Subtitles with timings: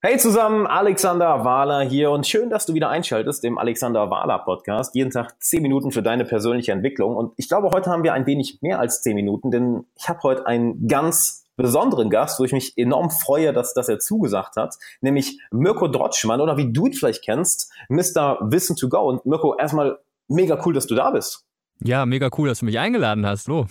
[0.00, 4.94] Hey zusammen, Alexander Wahler hier und schön, dass du wieder einschaltest im Alexander Wahler Podcast.
[4.94, 7.16] Jeden Tag zehn Minuten für deine persönliche Entwicklung.
[7.16, 10.20] Und ich glaube, heute haben wir ein wenig mehr als zehn Minuten, denn ich habe
[10.22, 14.76] heute einen ganz besonderen Gast, wo ich mich enorm freue, dass, dass er zugesagt hat,
[15.00, 18.38] nämlich Mirko Drotschmann oder wie du ihn vielleicht kennst, Mr.
[18.40, 19.00] Wissen to Go.
[19.00, 21.44] Und Mirko, erstmal mega cool, dass du da bist.
[21.80, 23.46] Ja, mega cool, dass du mich eingeladen hast.
[23.46, 23.66] So.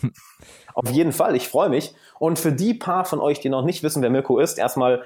[0.73, 1.95] Auf jeden Fall, ich freue mich.
[2.19, 5.03] Und für die paar von euch, die noch nicht wissen, wer Mirko ist, erstmal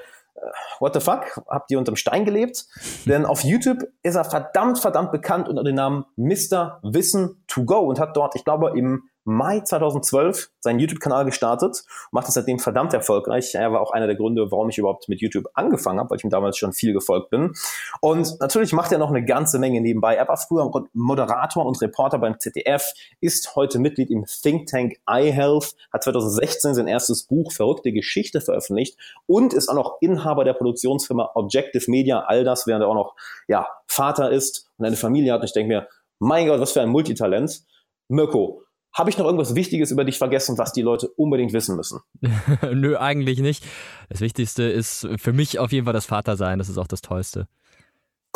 [0.80, 2.66] what the fuck, habt ihr unterm Stein gelebt?
[3.06, 6.80] Denn auf YouTube ist er verdammt, verdammt bekannt unter dem Namen Mr.
[6.84, 12.28] Wissen to Go und hat dort, ich glaube, im Mai 2012 seinen YouTube-Kanal gestartet, macht
[12.28, 13.54] es seitdem verdammt erfolgreich.
[13.54, 16.24] Er war auch einer der Gründe, warum ich überhaupt mit YouTube angefangen habe, weil ich
[16.24, 17.54] ihm damals schon viel gefolgt bin.
[18.00, 20.16] Und natürlich macht er noch eine ganze Menge nebenbei.
[20.16, 25.76] Er war früher Moderator und Reporter beim ZDF, ist heute Mitglied im Think Tank iHealth,
[25.94, 31.32] hat 2016 sein erstes Buch Verrückte Geschichte veröffentlicht und ist auch noch Inhaber der Produktionsfirma
[31.36, 32.22] Objective Media.
[32.22, 33.16] All das, während er auch noch
[33.48, 35.42] ja, Vater ist und eine Familie hat.
[35.42, 35.88] Und ich denke mir,
[36.20, 37.64] mein Gott, was für ein Multitalent.
[38.08, 42.02] Mirko, habe ich noch irgendwas Wichtiges über dich vergessen, was die Leute unbedingt wissen müssen?
[42.74, 43.64] Nö, eigentlich nicht.
[44.10, 46.60] Das Wichtigste ist für mich auf jeden Fall das Vatersein.
[46.60, 47.48] Das ist auch das Tollste.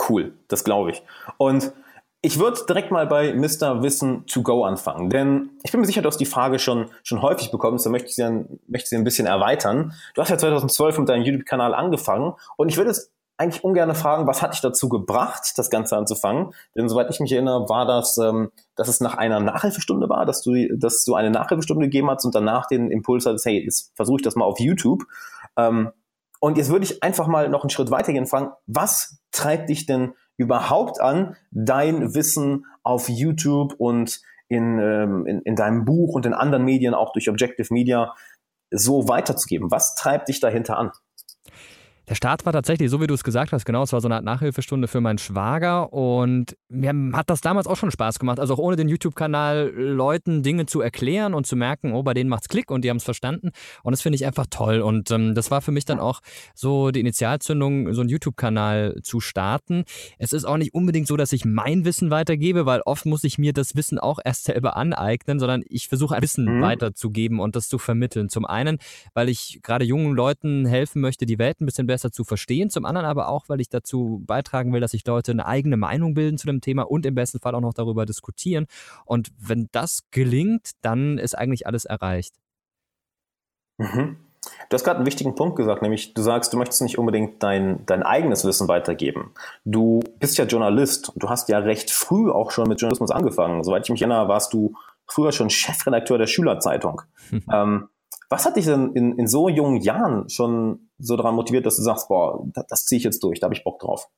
[0.10, 1.04] Cool, das glaube ich.
[1.38, 1.74] Und
[2.26, 3.84] ich würde direkt mal bei Mr.
[3.84, 7.22] Wissen to go anfangen, denn ich bin mir sicher, du hast die Frage schon, schon
[7.22, 9.94] häufig bekommen, so möchte ich, sie ein, möchte sie ein bisschen erweitern.
[10.16, 14.28] Du hast ja 2012 mit deinem YouTube-Kanal angefangen und ich würde es eigentlich ungern fragen,
[14.28, 16.54] was hat dich dazu gebracht, das Ganze anzufangen?
[16.76, 20.42] Denn soweit ich mich erinnere, war das, ähm, dass es nach einer Nachhilfestunde war, dass
[20.42, 24.18] du, dass du eine Nachhilfestunde gegeben hast und danach den Impuls hattest, hey, jetzt versuche
[24.18, 25.04] ich das mal auf YouTube.
[25.58, 25.92] Ähm,
[26.40, 29.86] und jetzt würde ich einfach mal noch einen Schritt weitergehen und fragen, was treibt dich
[29.86, 36.26] denn überhaupt an, dein Wissen auf YouTube und in, ähm, in, in deinem Buch und
[36.26, 38.14] in anderen Medien, auch durch Objective Media,
[38.72, 39.72] so weiterzugeben?
[39.72, 40.92] Was treibt dich dahinter an?
[42.08, 44.16] Der Start war tatsächlich, so wie du es gesagt hast, genau, es war so eine
[44.16, 48.54] Art Nachhilfestunde für meinen Schwager und mir hat das damals auch schon Spaß gemacht, also
[48.54, 52.48] auch ohne den YouTube-Kanal Leuten Dinge zu erklären und zu merken, oh, bei denen macht's
[52.48, 53.50] Klick und die haben es verstanden
[53.84, 56.22] und das finde ich einfach toll und ähm, das war für mich dann auch
[56.54, 59.84] so die Initialzündung, so einen YouTube-Kanal zu starten.
[60.20, 63.38] Es ist auch nicht unbedingt so, dass ich mein Wissen weitergebe, weil oft muss ich
[63.40, 66.62] mir das Wissen auch erst selber aneignen, sondern ich versuche ein Wissen mhm.
[66.62, 68.30] weiterzugeben und das zu vermitteln.
[68.30, 68.78] Zum einen,
[69.14, 72.70] weil ich gerade jungen Leuten helfen möchte, die Welt ein bisschen besser besser zu verstehen.
[72.70, 76.14] Zum anderen aber auch, weil ich dazu beitragen will, dass sich Leute eine eigene Meinung
[76.14, 78.68] bilden zu dem Thema und im besten Fall auch noch darüber diskutieren.
[79.06, 82.36] Und wenn das gelingt, dann ist eigentlich alles erreicht.
[83.78, 84.18] Mhm.
[84.70, 87.86] Du hast gerade einen wichtigen Punkt gesagt, nämlich du sagst, du möchtest nicht unbedingt dein,
[87.86, 89.32] dein eigenes Wissen weitergeben.
[89.64, 93.64] Du bist ja Journalist und du hast ja recht früh auch schon mit Journalismus angefangen.
[93.64, 94.74] Soweit ich mich erinnere, warst du
[95.08, 97.02] früher schon Chefredakteur der Schülerzeitung.
[97.52, 97.88] ähm,
[98.36, 101.84] was hat dich denn in, in so jungen Jahren schon so daran motiviert, dass du
[101.84, 104.10] sagst, boah, das, das ziehe ich jetzt durch, da habe ich Bock drauf?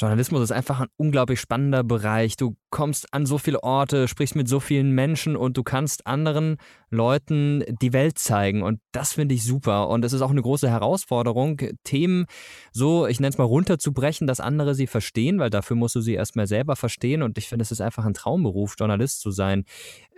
[0.00, 2.36] Journalismus ist einfach ein unglaublich spannender Bereich.
[2.36, 6.56] Du kommst an so viele Orte, sprichst mit so vielen Menschen und du kannst anderen
[6.88, 8.62] Leuten die Welt zeigen.
[8.62, 9.88] Und das finde ich super.
[9.88, 12.24] Und es ist auch eine große Herausforderung, Themen
[12.72, 16.14] so, ich nenne es mal, runterzubrechen, dass andere sie verstehen, weil dafür musst du sie
[16.14, 17.22] erstmal selber verstehen.
[17.22, 19.64] Und ich finde, es ist einfach ein Traumberuf, Journalist zu sein.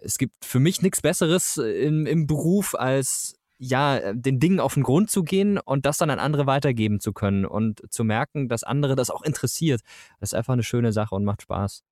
[0.00, 4.74] Es gibt für mich nichts Besseres im, im Beruf, als ja, äh, den Dingen auf
[4.74, 8.48] den Grund zu gehen und das dann an andere weitergeben zu können und zu merken,
[8.48, 9.80] dass andere das auch interessiert.
[10.20, 11.84] Das ist einfach eine schöne Sache und macht Spaß.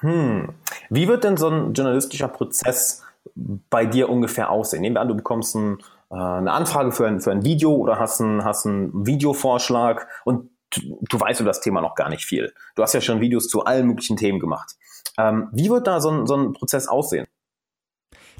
[0.00, 0.54] Hm.
[0.88, 3.02] Wie wird denn so ein journalistischer Prozess
[3.34, 4.80] bei dir ungefähr aussehen?
[4.80, 5.78] Nehmen wir an, du bekommst ein,
[6.10, 11.00] äh, eine Anfrage für ein, für ein Video oder hast einen, hast Videovorschlag und du,
[11.06, 12.54] du weißt über das Thema noch gar nicht viel.
[12.76, 14.76] Du hast ja schon Videos zu allen möglichen Themen gemacht.
[15.18, 17.26] Ähm, wie wird da so ein, so ein Prozess aussehen?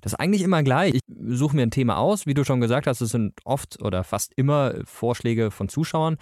[0.00, 0.94] Das ist eigentlich immer gleich.
[0.94, 2.26] Ich suche mir ein Thema aus.
[2.26, 6.16] Wie du schon gesagt hast, es sind oft oder fast immer Vorschläge von Zuschauern.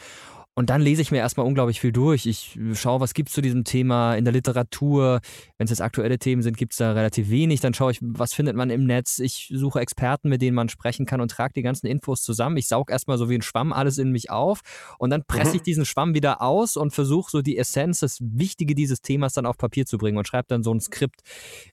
[0.59, 2.25] Und dann lese ich mir erstmal unglaublich viel durch.
[2.25, 5.21] Ich schaue, was gibt es zu diesem Thema in der Literatur.
[5.59, 7.61] Wenn es jetzt aktuelle Themen sind, gibt es da relativ wenig.
[7.61, 9.19] Dann schaue ich, was findet man im Netz.
[9.19, 12.57] Ich suche Experten, mit denen man sprechen kann und trage die ganzen Infos zusammen.
[12.57, 14.61] Ich saug erstmal so wie ein Schwamm alles in mich auf
[14.99, 15.57] und dann presse mhm.
[15.57, 19.45] ich diesen Schwamm wieder aus und versuche so die Essenz, das Wichtige dieses Themas dann
[19.45, 21.21] auf Papier zu bringen und schreibe dann so ein Skript.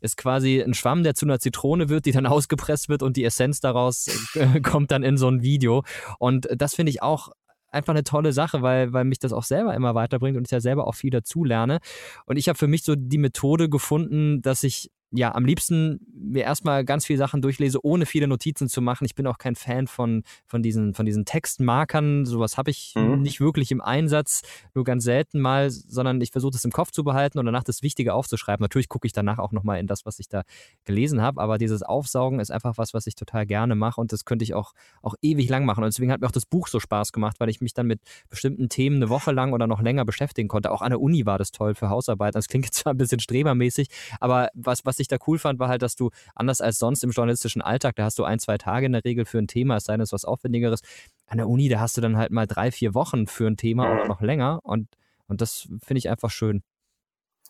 [0.02, 3.24] Ist quasi ein Schwamm, der zu einer Zitrone wird, die dann ausgepresst wird und die
[3.24, 5.84] Essenz daraus äh, kommt dann in so ein Video.
[6.20, 7.30] Und das finde ich auch
[7.74, 10.62] einfach eine tolle Sache, weil, weil mich das auch selber immer weiterbringt und ich ja
[10.62, 11.80] selber auch viel dazu lerne.
[12.26, 16.44] Und ich habe für mich so die Methode gefunden, dass ich ja am liebsten mir
[16.44, 19.06] erstmal ganz viele Sachen durchlese, ohne viele Notizen zu machen.
[19.06, 22.26] Ich bin auch kein Fan von, von, diesen, von diesen Textmarkern.
[22.26, 23.22] Sowas habe ich mhm.
[23.22, 24.42] nicht wirklich im Einsatz,
[24.74, 27.84] nur ganz selten mal, sondern ich versuche das im Kopf zu behalten und danach das
[27.84, 28.64] Wichtige aufzuschreiben.
[28.64, 30.44] Natürlich gucke ich danach auch nochmal in das, was ich da
[30.86, 34.26] gelesen habe, aber dieses Aufsaugen ist einfach was, was ich total gerne mache und das
[34.26, 35.84] könnte ich auch, auch ewig lang machen.
[35.84, 38.02] Und deswegen hat mir auch das Buch so Spaß gemacht, weil ich mich dann mit
[38.30, 40.72] bestimmten Themen eine Woche lang oder noch länger beschäftigen konnte.
[40.72, 42.36] Auch an der Uni war das toll für Hausarbeit.
[42.36, 43.90] Das klingt zwar ein bisschen strebermäßig,
[44.20, 47.12] aber was, was ich da cool fand, war halt, dass du anders als sonst im
[47.12, 49.86] journalistischen Alltag, da hast du ein, zwei Tage in der Regel für ein Thema, es
[49.86, 50.82] sei denn, es ist was Aufwendigeres.
[51.28, 53.92] An der Uni, da hast du dann halt mal drei, vier Wochen für ein Thema
[53.92, 54.88] oder noch länger und,
[55.28, 56.64] und das finde ich einfach schön.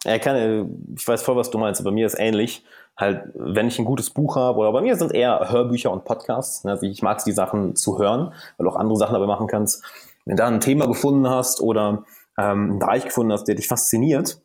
[0.05, 0.65] Ja, kann, äh,
[0.97, 1.83] ich weiß voll, was du meinst.
[1.83, 2.63] Bei mir ist ähnlich.
[2.95, 6.05] Halt, wenn ich ein gutes Buch habe, oder bei mir sind es eher Hörbücher und
[6.05, 6.65] Podcasts.
[6.65, 9.47] Also ich mag es, die Sachen zu hören, weil du auch andere Sachen dabei machen
[9.47, 9.83] kannst.
[10.25, 12.03] Wenn du da ein Thema gefunden hast oder
[12.37, 14.41] ähm, einen Bereich gefunden hast, der dich fasziniert,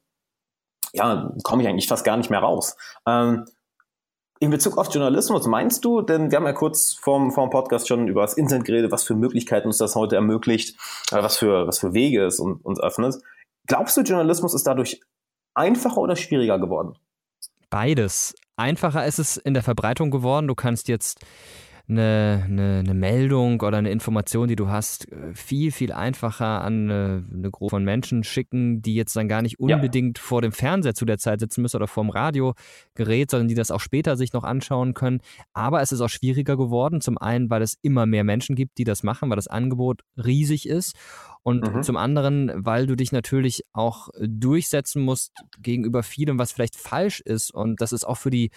[0.92, 2.76] ja, komme ich eigentlich fast gar nicht mehr raus.
[3.06, 3.46] Ähm,
[4.40, 8.06] in Bezug auf Journalismus meinst du, denn wir haben ja kurz vorm, vorm Podcast schon
[8.06, 10.76] über das Internet geredet, was für Möglichkeiten uns das heute ermöglicht,
[11.10, 13.16] äh, was für, was für Wege es uns, uns öffnet.
[13.66, 15.00] Glaubst du, Journalismus ist dadurch
[15.54, 16.96] einfacher oder schwieriger geworden?
[17.68, 18.34] Beides.
[18.56, 20.48] Einfacher ist es in der Verbreitung geworden.
[20.48, 21.20] Du kannst jetzt
[21.88, 26.90] eine, eine, eine, Meldung oder eine Information, die du hast, äh, viel, viel einfacher an
[26.90, 30.24] eine, eine Gruppe von Menschen schicken, die jetzt dann gar nicht unbedingt ja.
[30.24, 33.70] vor dem Fernseher zu der Zeit sitzen müssen oder vor dem Radiogerät, sondern die das
[33.70, 35.20] auch später sich noch anschauen können.
[35.54, 37.00] Aber es ist auch schwieriger geworden.
[37.00, 40.68] Zum einen, weil es immer mehr Menschen gibt, die das machen, weil das Angebot riesig
[40.68, 40.94] ist.
[41.42, 41.82] Und mhm.
[41.82, 45.32] zum anderen, weil du dich natürlich auch durchsetzen musst
[45.62, 47.54] gegenüber vielem, was vielleicht falsch ist.
[47.54, 48.50] Und das ist auch für die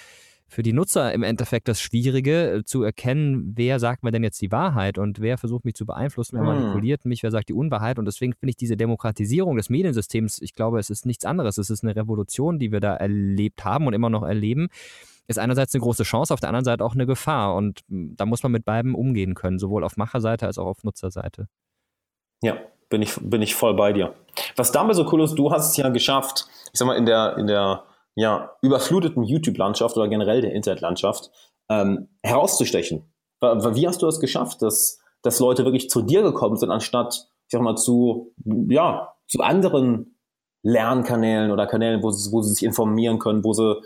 [0.52, 4.42] für die Nutzer im Endeffekt das Schwierige, äh, zu erkennen, wer sagt mir denn jetzt
[4.42, 6.62] die Wahrheit und wer versucht mich zu beeinflussen, wer hm.
[6.62, 7.98] manipuliert mich, wer sagt die Unwahrheit.
[7.98, 11.58] Und deswegen finde ich diese Demokratisierung des Mediensystems, ich glaube, es ist nichts anderes.
[11.58, 14.68] Es ist eine Revolution, die wir da erlebt haben und immer noch erleben.
[15.28, 17.56] Ist einerseits eine große Chance, auf der anderen Seite auch eine Gefahr.
[17.56, 20.84] Und hm, da muss man mit beiden umgehen können, sowohl auf Macherseite als auch auf
[20.84, 21.48] Nutzerseite.
[22.42, 22.58] Ja,
[22.90, 24.14] bin ich, bin ich voll bei dir.
[24.58, 27.38] Was dabei so cool ist, du hast es ja geschafft, ich sag mal, in der,
[27.38, 31.32] in der ja, überfluteten YouTube-Landschaft oder generell der Internetlandschaft
[31.70, 33.12] ähm, herauszustechen.
[33.42, 37.52] Wie hast du das geschafft, dass, dass Leute wirklich zu dir gekommen sind, anstatt, ich
[37.52, 38.34] sag mal, zu,
[38.70, 40.18] ja, zu anderen
[40.64, 43.82] Lernkanälen oder Kanälen, wo sie, wo sie sich informieren können, wo sie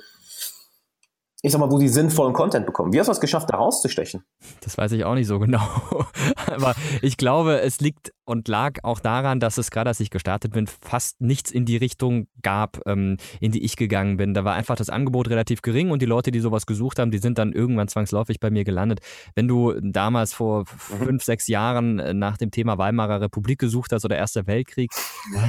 [1.45, 2.91] ich sag mal, wo sie sinnvollen Content bekommen.
[2.91, 4.25] Wie hast du es geschafft, da rauszustechen?
[4.61, 5.61] Das weiß ich auch nicht so genau.
[6.47, 6.73] Aber
[7.03, 10.67] ich glaube, es liegt und lag auch daran, dass es gerade als ich gestartet bin,
[10.67, 14.33] fast nichts in die Richtung gab, ähm, in die ich gegangen bin.
[14.33, 17.19] Da war einfach das Angebot relativ gering und die Leute, die sowas gesucht haben, die
[17.19, 18.99] sind dann irgendwann zwangsläufig bei mir gelandet.
[19.35, 21.05] Wenn du damals vor mhm.
[21.05, 24.91] fünf, sechs Jahren äh, nach dem Thema Weimarer Republik gesucht hast oder Erster Weltkrieg,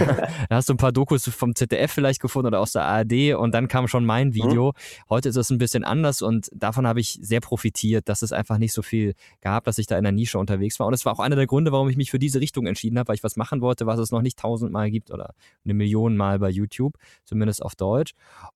[0.48, 3.52] da hast du ein paar Dokus vom ZDF vielleicht gefunden oder aus der ARD und
[3.54, 4.34] dann kam schon mein mhm.
[4.34, 4.68] Video.
[4.68, 5.04] Mhm.
[5.08, 8.58] Heute ist es ein bisschen anders und davon habe ich sehr profitiert, dass es einfach
[8.58, 10.86] nicht so viel gab, dass ich da in der Nische unterwegs war.
[10.86, 13.08] Und das war auch einer der Gründe, warum ich mich für diese Richtung entschieden habe,
[13.08, 15.34] weil ich was machen wollte, was es noch nicht tausendmal gibt oder
[15.64, 18.12] eine Million Mal bei YouTube, zumindest auf Deutsch.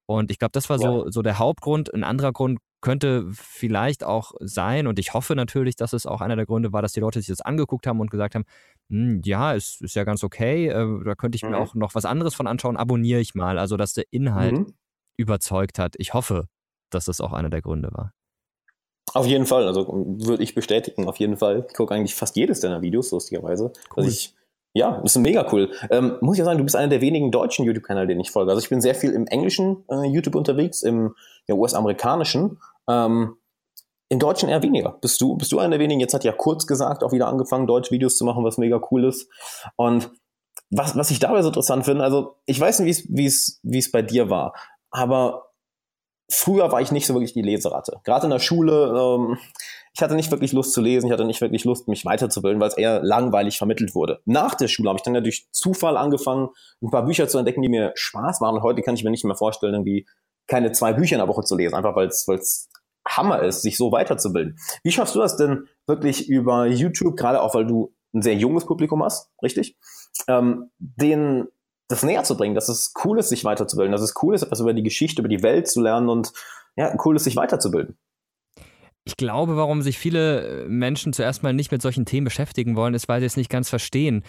[0.06, 0.86] Und ich glaube, das war ja.
[0.86, 1.92] so, so der Hauptgrund.
[1.92, 6.36] Ein anderer Grund könnte vielleicht auch sein, und ich hoffe natürlich, dass es auch einer
[6.36, 8.44] der Gründe war, dass die Leute sich das angeguckt haben und gesagt haben,
[8.88, 11.50] hm, ja, ist, ist ja ganz okay, äh, da könnte ich mhm.
[11.50, 13.58] mir auch noch was anderes von anschauen, abonniere ich mal.
[13.58, 14.74] Also, dass der Inhalt mhm.
[15.16, 15.94] überzeugt hat.
[15.98, 16.46] Ich hoffe,
[16.90, 18.12] dass das auch einer der Gründe war.
[19.14, 21.66] Auf jeden Fall, also würde ich bestätigen, auf jeden Fall.
[21.68, 23.72] Ich gucke eigentlich fast jedes deiner Videos, lustigerweise.
[23.90, 24.04] Cool.
[24.04, 24.34] Also ich,
[24.72, 25.70] ja, das ist mega cool.
[25.90, 28.50] Ähm, muss ich ja sagen, du bist einer der wenigen deutschen YouTube-Kanäle, den ich folge.
[28.50, 31.14] Also ich bin sehr viel im englischen äh, YouTube unterwegs, im
[31.48, 32.58] ja, US-amerikanischen.
[32.88, 33.36] Ähm,
[34.08, 34.98] Im Deutschen eher weniger.
[35.00, 36.00] Bist du, bist du einer der wenigen?
[36.00, 39.28] Jetzt hat ja kurz gesagt, auch wieder angefangen, Deutsch-Videos zu machen, was mega cool ist.
[39.76, 40.10] Und
[40.70, 43.90] was, was ich dabei so interessant finde, also ich weiß nicht, wie es wie es
[43.90, 44.54] bei dir war,
[44.90, 45.49] aber
[46.30, 48.00] früher war ich nicht so wirklich die Leseratte.
[48.04, 49.38] Gerade in der Schule, ähm,
[49.92, 52.68] ich hatte nicht wirklich Lust zu lesen, ich hatte nicht wirklich Lust, mich weiterzubilden, weil
[52.68, 54.20] es eher langweilig vermittelt wurde.
[54.24, 56.48] Nach der Schule habe ich dann ja durch Zufall angefangen,
[56.82, 58.56] ein paar Bücher zu entdecken, die mir Spaß machen.
[58.56, 60.06] Und heute kann ich mir nicht mehr vorstellen, irgendwie
[60.46, 62.68] keine zwei Bücher in der Woche zu lesen, einfach weil es
[63.08, 64.58] Hammer ist, sich so weiterzubilden.
[64.82, 68.66] Wie schaffst du das denn wirklich über YouTube, gerade auch weil du ein sehr junges
[68.66, 69.76] Publikum hast, richtig?
[70.28, 71.46] Ähm, den
[71.90, 74.60] das näher zu bringen, dass es cool ist, sich weiterzubilden, dass es cool ist, etwas
[74.60, 76.32] über die Geschichte, über die Welt zu lernen und
[76.76, 77.98] ja, cool ist, sich weiterzubilden.
[79.04, 83.08] Ich glaube, warum sich viele Menschen zuerst mal nicht mit solchen Themen beschäftigen wollen, ist,
[83.08, 84.24] weil sie es nicht ganz verstehen.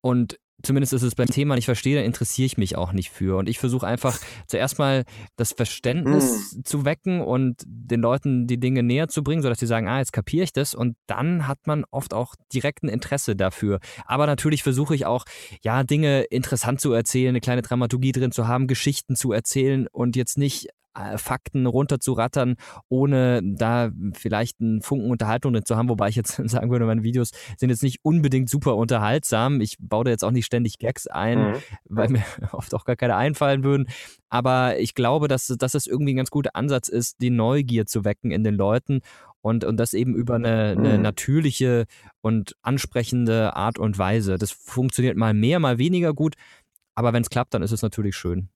[0.00, 3.36] Und zumindest ist es beim Thema nicht verstehe, dann interessiere ich mich auch nicht für.
[3.36, 5.04] Und ich versuche einfach zuerst mal
[5.36, 6.60] das Verständnis mm.
[6.64, 10.12] zu wecken und den Leuten die Dinge näher zu bringen, sodass sie sagen, ah, jetzt
[10.12, 10.74] kapiere ich das.
[10.74, 13.80] Und dann hat man oft auch direkt ein Interesse dafür.
[14.06, 15.24] Aber natürlich versuche ich auch,
[15.62, 20.16] ja, Dinge interessant zu erzählen, eine kleine Dramaturgie drin zu haben, Geschichten zu erzählen und
[20.16, 20.68] jetzt nicht
[21.16, 22.56] Fakten runterzurattern,
[22.88, 27.02] ohne da vielleicht einen Funken Unterhaltung drin zu haben, wobei ich jetzt sagen würde, meine
[27.02, 29.60] Videos sind jetzt nicht unbedingt super unterhaltsam.
[29.60, 31.54] Ich baue da jetzt auch nicht ständig Gags ein, mhm.
[31.84, 33.88] weil mir oft auch gar keine einfallen würden.
[34.28, 38.04] Aber ich glaube, dass, dass es irgendwie ein ganz guter Ansatz ist, die Neugier zu
[38.04, 39.00] wecken in den Leuten
[39.40, 41.02] und, und das eben über eine, eine mhm.
[41.02, 41.84] natürliche
[42.22, 44.38] und ansprechende Art und Weise.
[44.38, 46.34] Das funktioniert mal mehr, mal weniger gut,
[46.94, 48.48] aber wenn es klappt, dann ist es natürlich schön.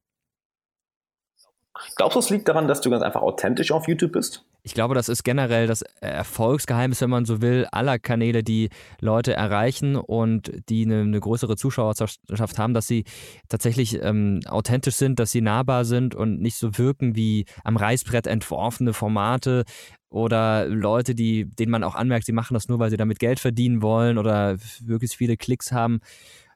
[1.97, 4.45] Glaubst du, es liegt daran, dass du ganz einfach authentisch auf YouTube bist?
[4.63, 8.71] Ich glaube, das ist generell das Erfolgsgeheimnis, wenn man so will, aller Kanäle, die
[9.01, 13.05] Leute erreichen und die eine, eine größere Zuschauerschaft haben, dass sie
[13.49, 18.27] tatsächlich ähm, authentisch sind, dass sie nahbar sind und nicht so wirken wie am Reißbrett
[18.27, 19.65] entworfene Formate
[20.11, 23.41] oder Leute, die, denen man auch anmerkt, sie machen das nur, weil sie damit Geld
[23.41, 26.01] verdienen wollen oder möglichst viele Klicks haben.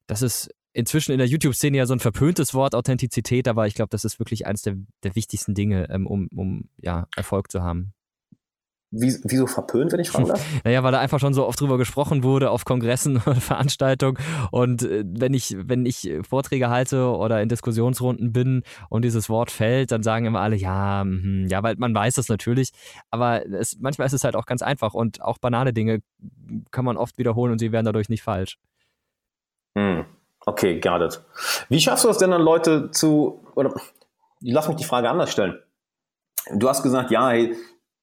[0.06, 3.90] Das ist inzwischen in der YouTube-Szene ja so ein verpöntes Wort, Authentizität, aber ich glaube,
[3.90, 7.92] das ist wirklich eines der, der wichtigsten Dinge, ähm, um, um ja, Erfolg zu haben.
[8.94, 10.44] Wie, wieso verpönt, wenn ich fragen darf?
[10.64, 14.18] naja, weil da einfach schon so oft drüber gesprochen wurde auf Kongressen und Veranstaltungen.
[14.50, 19.50] Und äh, wenn ich, wenn ich Vorträge halte oder in Diskussionsrunden bin und dieses Wort
[19.50, 22.72] fällt, dann sagen immer alle, ja, mh, ja, weil man weiß das natürlich.
[23.10, 26.00] Aber es, manchmal ist es halt auch ganz einfach und auch banale Dinge
[26.70, 28.58] kann man oft wiederholen und sie werden dadurch nicht falsch.
[29.74, 30.04] Hm.
[30.44, 31.22] Okay, got it.
[31.68, 33.74] Wie schaffst du es denn dann Leute zu, oder
[34.42, 35.58] lass mich die Frage anders stellen.
[36.54, 37.56] Du hast gesagt, ja, hey,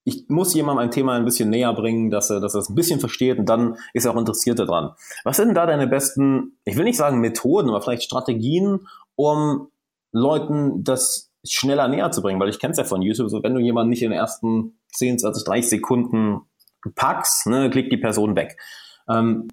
[0.05, 2.75] ich muss jemandem ein Thema ein bisschen näher bringen, dass er, dass er es ein
[2.75, 4.91] bisschen versteht und dann ist er auch interessiert daran.
[5.23, 9.67] Was sind denn da deine besten, ich will nicht sagen Methoden, aber vielleicht Strategien, um
[10.11, 12.39] Leuten das schneller näher zu bringen?
[12.39, 14.79] Weil ich kenne es ja von YouTube, so wenn du jemanden nicht in den ersten
[14.93, 16.41] 10, 20, 30 Sekunden
[16.95, 18.57] packst, ne, klickt die Person weg.
[19.09, 19.49] Ähm,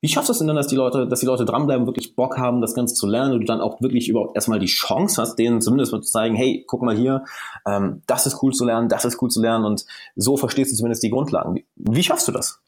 [0.00, 2.38] wie schaffst du es denn dann, dass die Leute, dass die Leute dranbleiben, wirklich Bock
[2.38, 5.36] haben, das Ganze zu lernen und du dann auch wirklich überhaupt erstmal die Chance hast,
[5.36, 7.24] denen zumindest mal zu zeigen, hey, guck mal hier,
[7.66, 9.84] ähm, das ist cool zu lernen, das ist cool zu lernen und
[10.16, 11.56] so verstehst du zumindest die Grundlagen.
[11.56, 12.60] Wie, wie schaffst du das?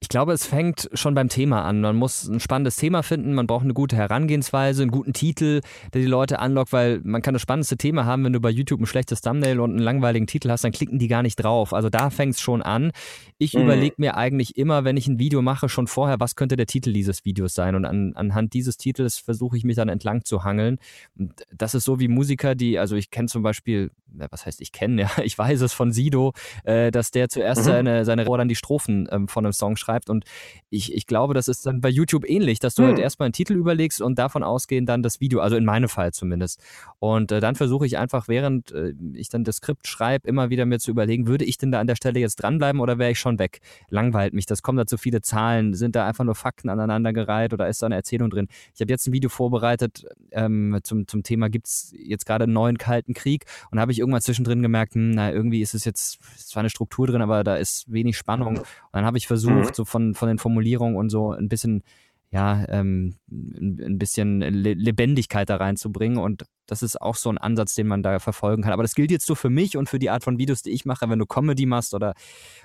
[0.00, 1.80] Ich glaube, es fängt schon beim Thema an.
[1.80, 5.62] Man muss ein spannendes Thema finden, man braucht eine gute Herangehensweise, einen guten Titel,
[5.94, 8.78] der die Leute anlockt, weil man kann das spannendste Thema haben, wenn du bei YouTube
[8.78, 11.72] ein schlechtes Thumbnail und einen langweiligen Titel hast, dann klicken die gar nicht drauf.
[11.72, 12.92] Also da fängt es schon an.
[13.38, 13.62] Ich mhm.
[13.62, 16.92] überlege mir eigentlich immer, wenn ich ein Video mache, schon vorher, was könnte der Titel
[16.92, 17.74] dieses Videos sein.
[17.74, 20.78] Und an, anhand dieses Titels versuche ich mich dann entlang zu hangeln.
[21.18, 24.72] Und das ist so wie Musiker, die, also ich kenne zum Beispiel, was heißt ich
[24.72, 26.32] kenne, ja, ich weiß es von Sido,
[26.64, 27.64] äh, dass der zuerst mhm.
[27.64, 30.10] seine, seine oder dann die Strophen ähm, von einem Song schreibt schreibt.
[30.10, 30.24] Und
[30.70, 32.90] ich, ich glaube, das ist dann bei YouTube ähnlich, dass du hm.
[32.90, 36.12] halt erstmal einen Titel überlegst und davon ausgehend dann das Video, also in meinem Fall
[36.12, 36.62] zumindest.
[36.98, 40.66] Und äh, dann versuche ich einfach, während äh, ich dann das Skript schreibe, immer wieder
[40.66, 43.18] mir zu überlegen, würde ich denn da an der Stelle jetzt dranbleiben oder wäre ich
[43.18, 43.60] schon weg?
[43.88, 47.68] Langweilt mich, das kommen da zu viele Zahlen, sind da einfach nur Fakten aneinandergereiht oder
[47.68, 48.48] ist da eine Erzählung drin?
[48.74, 52.52] Ich habe jetzt ein Video vorbereitet ähm, zum, zum Thema, gibt es jetzt gerade einen
[52.52, 56.18] neuen Kalten Krieg und habe ich irgendwann zwischendrin gemerkt, hm, na, irgendwie ist es jetzt
[56.36, 58.58] zwar eine Struktur drin, aber da ist wenig Spannung.
[58.58, 59.75] Und dann habe ich versucht.
[59.76, 61.82] So von, von den Formulierungen und so ein bisschen,
[62.30, 66.18] ja, ähm, ein bisschen Lebendigkeit da reinzubringen.
[66.18, 68.72] Und das ist auch so ein Ansatz, den man da verfolgen kann.
[68.72, 70.84] Aber das gilt jetzt so für mich und für die Art von Videos, die ich
[70.84, 71.08] mache.
[71.08, 72.14] Wenn du Comedy machst oder,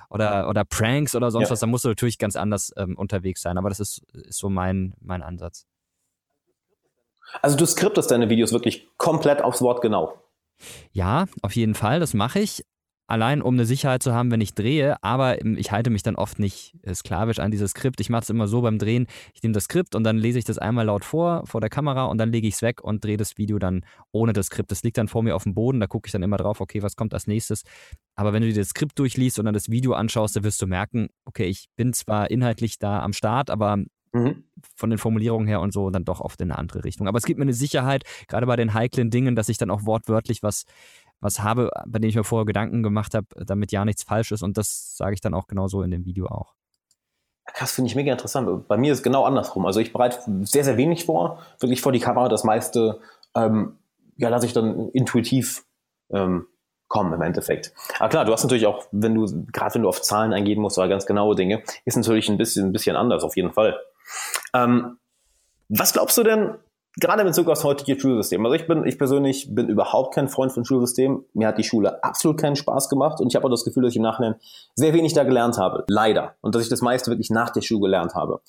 [0.10, 1.52] oder, oder Pranks oder sonst ja.
[1.52, 3.58] was, dann musst du natürlich ganz anders ähm, unterwegs sein.
[3.58, 5.68] Aber das ist, ist so mein, mein Ansatz.
[7.42, 10.22] Also du skriptest deine Videos wirklich komplett aufs Wort genau.
[10.92, 12.66] Ja, auf jeden Fall, das mache ich
[13.08, 16.40] allein um eine Sicherheit zu haben, wenn ich drehe, aber ich halte mich dann oft
[16.40, 18.00] nicht äh, sklavisch an dieses Skript.
[18.00, 20.46] Ich mache es immer so beim Drehen, ich nehme das Skript und dann lese ich
[20.46, 23.18] das einmal laut vor, vor der Kamera und dann lege ich es weg und drehe
[23.18, 24.72] das Video dann ohne das Skript.
[24.72, 26.82] Das liegt dann vor mir auf dem Boden, da gucke ich dann immer drauf, okay,
[26.84, 27.64] was kommt als nächstes.
[28.16, 30.68] Aber wenn du dir das Skript durchliest und dann das Video anschaust, dann wirst du
[30.68, 33.78] merken, okay, ich bin zwar inhaltlich da am Start, aber
[34.14, 34.44] Mhm.
[34.76, 37.08] von den Formulierungen her und so dann doch oft in eine andere Richtung.
[37.08, 39.86] Aber es gibt mir eine Sicherheit, gerade bei den heiklen Dingen, dass ich dann auch
[39.86, 40.66] wortwörtlich was
[41.22, 44.42] was habe, bei dem ich mir vorher Gedanken gemacht habe, damit ja nichts falsch ist.
[44.42, 46.56] Und das sage ich dann auch genauso in dem Video auch.
[47.54, 48.68] Krass, finde ich mega interessant.
[48.68, 49.66] Bei mir ist es genau andersrum.
[49.66, 52.30] Also ich bereite sehr, sehr wenig vor, wirklich vor die Kamera.
[52.30, 53.00] Das meiste,
[53.36, 53.78] ähm,
[54.18, 55.66] ja, lasse ich dann intuitiv
[56.12, 56.48] ähm,
[56.88, 57.74] kommen im Endeffekt.
[58.00, 60.78] Aber klar, du hast natürlich auch, wenn du, gerade wenn du auf Zahlen eingehen musst
[60.78, 63.80] oder ganz genaue Dinge, ist natürlich ein bisschen, ein bisschen anders, auf jeden Fall.
[64.54, 64.98] Ähm,
[65.70, 66.56] was glaubst du denn,
[66.98, 68.46] gerade in Bezug aufs heutige Schulsystem.
[68.46, 71.26] Also ich bin, ich persönlich bin überhaupt kein Freund von Schulsystem.
[71.34, 73.92] Mir hat die Schule absolut keinen Spaß gemacht und ich habe auch das Gefühl, dass
[73.92, 74.36] ich im Nachhinein
[74.76, 75.86] sehr wenig da gelernt habe.
[75.88, 76.36] Leider.
[76.42, 78.42] Und dass ich das meiste wirklich nach der Schule gelernt habe.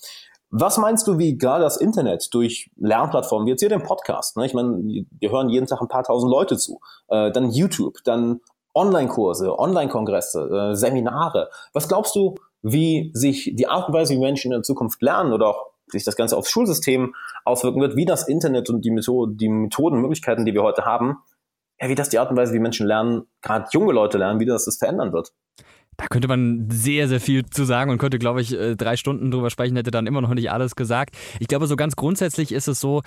[0.50, 4.44] Was meinst du, wie gerade das Internet durch Lernplattformen, wie jetzt hier den Podcast, ne?
[4.44, 8.40] ich meine, wir hören jeden Tag ein paar tausend Leute zu, äh, dann YouTube, dann
[8.74, 11.48] Online-Kurse, Online-Kongresse, äh, Seminare.
[11.72, 15.32] Was glaubst du, wie sich die Art und Weise, wie Menschen in der Zukunft lernen
[15.32, 19.34] oder auch sich das Ganze aufs Schulsystem auswirken wird, wie das Internet und die, Methode,
[19.34, 21.18] die Methoden, Möglichkeiten, die wir heute haben,
[21.80, 24.46] ja, wie das die Art und Weise, wie Menschen lernen, gerade junge Leute lernen, wie
[24.46, 25.32] das das verändern wird.
[25.96, 29.30] Da könnte man sehr, sehr viel zu sagen und könnte, glaube ich, äh, drei Stunden
[29.30, 31.16] drüber sprechen, hätte dann immer noch nicht alles gesagt.
[31.38, 33.02] Ich glaube, so ganz grundsätzlich ist es so,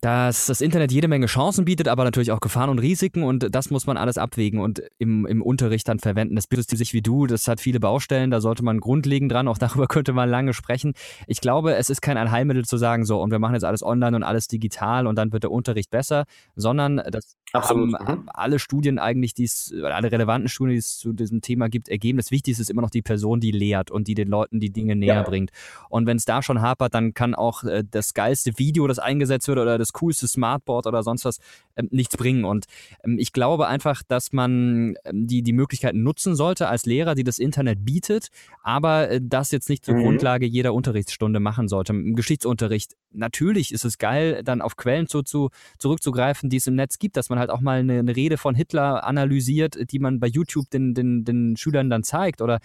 [0.00, 3.70] dass das Internet jede Menge Chancen bietet, aber natürlich auch Gefahren und Risiken und das
[3.70, 6.36] muss man alles abwägen und im, im Unterricht dann verwenden.
[6.36, 9.58] Das bietet sich wie du, das hat viele Baustellen, da sollte man grundlegend dran, auch
[9.58, 10.94] darüber könnte man lange sprechen.
[11.26, 14.16] Ich glaube, es ist kein Allheilmittel zu sagen, so und wir machen jetzt alles online
[14.16, 16.24] und alles digital und dann wird der Unterricht besser,
[16.54, 18.28] sondern das haben mhm.
[18.32, 22.18] alle Studien eigentlich, die es, alle relevanten Studien, die es zu diesem Thema gibt, ergeben.
[22.18, 24.96] Das Wichtigste ist immer noch die Person, die lehrt und die den Leuten die Dinge
[24.96, 25.22] näher ja.
[25.22, 25.50] bringt.
[25.88, 29.48] Und wenn es da schon hapert, dann kann auch äh, das geilste Video, das eingesetzt
[29.48, 31.38] wird oder das coolste Smartboard oder sonst was
[31.74, 32.44] äh, nichts bringen.
[32.44, 32.66] Und
[33.04, 37.24] ähm, ich glaube einfach, dass man ähm, die, die Möglichkeiten nutzen sollte als Lehrer, die
[37.24, 38.28] das Internet bietet,
[38.62, 40.02] aber äh, das jetzt nicht zur mhm.
[40.02, 41.92] Grundlage jeder Unterrichtsstunde machen sollte.
[41.92, 46.74] Im Geschichtsunterricht natürlich ist es geil, dann auf Quellen zu, zu, zurückzugreifen, die es im
[46.74, 50.20] Netz gibt, dass man halt auch mal eine, eine, Rede von Hitler analysiert, die man
[50.20, 52.60] bei YouTube den, den, den Schülern dann zeigt oder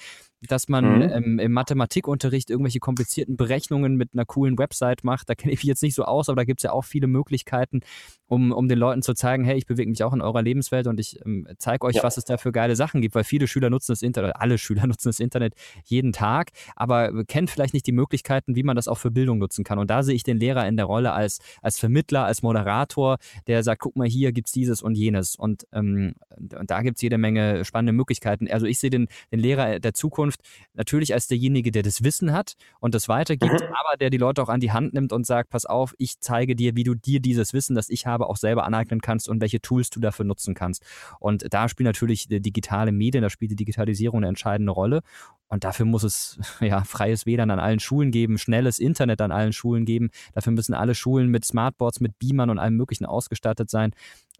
[0.48, 1.02] dass man mhm.
[1.02, 5.30] ähm, im Mathematikunterricht irgendwelche komplizierten Berechnungen mit einer coolen Website macht.
[5.30, 7.08] Da kenne ich mich jetzt nicht so aus, aber da gibt es ja auch viele
[7.08, 7.82] Möglichkeiten,
[8.28, 11.00] um, um den Leuten zu zeigen, hey, ich bewege mich auch in eurer Lebenswelt und
[11.00, 12.04] ich ähm, zeige euch, ja.
[12.04, 14.88] was es da für geile Sachen gibt, weil viele Schüler nutzen das Internet, alle Schüler
[14.88, 15.54] nutzen das Internet
[15.86, 19.64] jeden Tag, aber kennen vielleicht nicht die Möglichkeiten, wie man das auch für Bildung nutzen
[19.64, 19.80] kann.
[19.80, 23.64] Und da sehe ich den Lehrer in der Rolle als, als Vermittler, als Moderator, der
[23.64, 25.36] sagt, guck mal, hier gibt es dieses und jenes.
[25.36, 28.48] Und, ähm, und da gibt es jede Menge spannende Möglichkeiten.
[28.50, 30.33] Also ich sehe den, den Lehrer der Zukunft
[30.74, 33.68] natürlich als derjenige, der das Wissen hat und das weitergibt, mhm.
[33.68, 36.56] aber der die Leute auch an die Hand nimmt und sagt, pass auf, ich zeige
[36.56, 39.62] dir, wie du dir dieses Wissen, das ich habe, auch selber aneignen kannst und welche
[39.62, 40.84] Tools du dafür nutzen kannst.
[41.20, 45.02] Und da spielen natürlich die digitale Medien, da spielt die Digitalisierung eine entscheidende Rolle.
[45.48, 49.54] Und dafür muss es ja freies WLAN an allen Schulen geben, schnelles Internet an allen
[49.54, 50.10] Schulen geben.
[50.34, 53.92] Dafür müssen alle Schulen mit Smartboards, mit Beamern und allem Möglichen ausgestattet sein.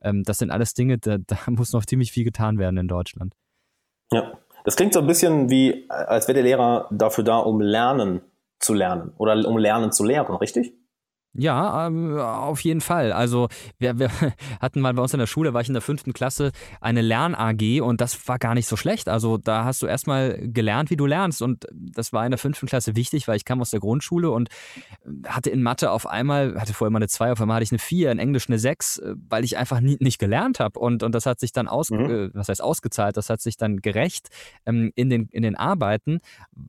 [0.02, 3.34] Ähm, das sind alles Dinge, da, da muss noch ziemlich viel getan werden in Deutschland.
[4.12, 8.22] Ja, das klingt so ein bisschen wie, als wäre der Lehrer dafür da, um lernen
[8.60, 10.74] zu lernen oder um lernen zu lehren, richtig?
[11.36, 13.12] Ja, ähm, auf jeden Fall.
[13.12, 13.48] Also
[13.80, 14.10] wir, wir,
[14.62, 17.82] hatten mal bei uns in der Schule, war ich in der fünften Klasse, eine Lern-AG
[17.82, 19.10] und das war gar nicht so schlecht.
[19.10, 22.68] Also da hast du erstmal gelernt, wie du lernst und das war in der fünften
[22.68, 24.50] Klasse wichtig, weil ich kam aus der Grundschule und
[25.28, 27.80] hatte in Mathe auf einmal, hatte vorher mal eine 2, auf einmal hatte ich eine
[27.80, 31.16] 4, in Englisch eine 6, äh, weil ich einfach nie, nicht gelernt habe und, und
[31.16, 32.10] das hat sich dann aus, mhm.
[32.12, 34.30] äh, was heißt ausgezahlt, das hat sich dann gerecht
[34.68, 36.20] ähm, in, den, in den Arbeiten.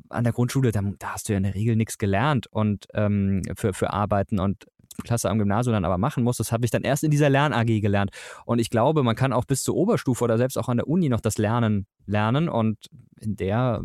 [0.09, 3.43] An der Grundschule, da, da hast du ja in der Regel nichts gelernt und ähm,
[3.57, 4.54] für, für Arbeiten und
[5.03, 7.81] Klasse am Gymnasium dann aber machen muss, das habe ich dann erst in dieser Lern-AG
[7.81, 8.11] gelernt.
[8.45, 11.09] Und ich glaube, man kann auch bis zur Oberstufe oder selbst auch an der Uni
[11.09, 13.83] noch das Lernen lernen und in der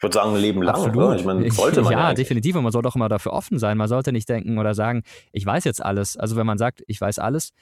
[0.00, 0.76] ich würde sagen, ein Leben lang.
[0.76, 1.20] Absolut.
[1.20, 2.56] Ich meine, sollte man ja, ja definitiv.
[2.56, 3.76] Und man sollte auch immer dafür offen sein.
[3.76, 6.16] Man sollte nicht denken oder sagen, ich weiß jetzt alles.
[6.16, 7.52] Also wenn man sagt, ich weiß alles,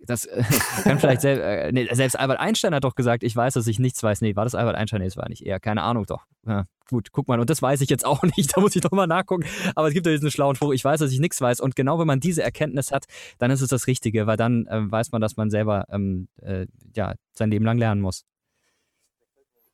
[0.00, 0.42] das äh,
[0.82, 3.78] kann vielleicht selbst, äh, nee, selbst Albert Einstein hat doch gesagt, ich weiß, dass ich
[3.78, 4.20] nichts weiß.
[4.20, 5.00] Nee, war das Albert Einstein?
[5.00, 5.58] Nee, das war nicht eher.
[5.60, 6.24] Keine Ahnung doch.
[6.46, 7.40] Ja, gut, guck mal.
[7.40, 8.56] Und das weiß ich jetzt auch nicht.
[8.56, 9.46] Da muss ich doch mal nachgucken.
[9.74, 11.60] Aber es gibt ja diesen schlauen Spruch, ich weiß, dass ich nichts weiß.
[11.60, 13.06] Und genau wenn man diese Erkenntnis hat,
[13.38, 16.66] dann ist es das Richtige, weil dann äh, weiß man, dass man selber ähm, äh,
[16.94, 18.24] ja, sein Leben lang lernen muss.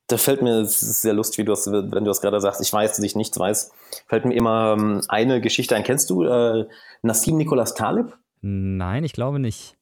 [0.07, 2.61] Da fällt mir, es ist sehr lustig, wie du das, wenn du das gerade sagst,
[2.61, 3.71] ich weiß, dass ich nichts weiß,
[4.07, 5.83] fällt mir immer ähm, eine Geschichte ein.
[5.83, 6.23] Kennst du
[7.03, 8.17] Nassim Nicholas Taleb?
[8.41, 9.77] Nein, ich glaube nicht.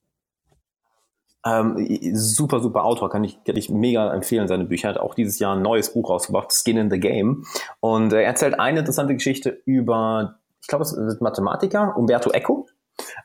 [1.44, 4.90] Ähm, super, super Autor, kann ich, kann ich mega empfehlen, seine Bücher.
[4.90, 7.46] Er hat auch dieses Jahr ein neues Buch rausgebracht, Skin in the Game.
[7.80, 12.68] Und er erzählt eine interessante Geschichte über, ich glaube, es ist Mathematiker, Umberto Eco,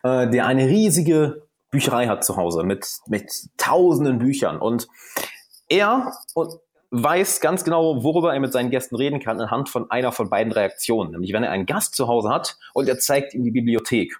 [0.02, 4.58] äh, der eine riesige Bücherei hat zu Hause mit, mit tausenden Büchern.
[4.58, 4.88] Und
[5.68, 6.12] er
[6.90, 10.52] weiß ganz genau, worüber er mit seinen Gästen reden kann, anhand von einer von beiden
[10.52, 11.10] Reaktionen.
[11.10, 14.16] Nämlich, wenn er einen Gast zu Hause hat und er zeigt ihm die Bibliothek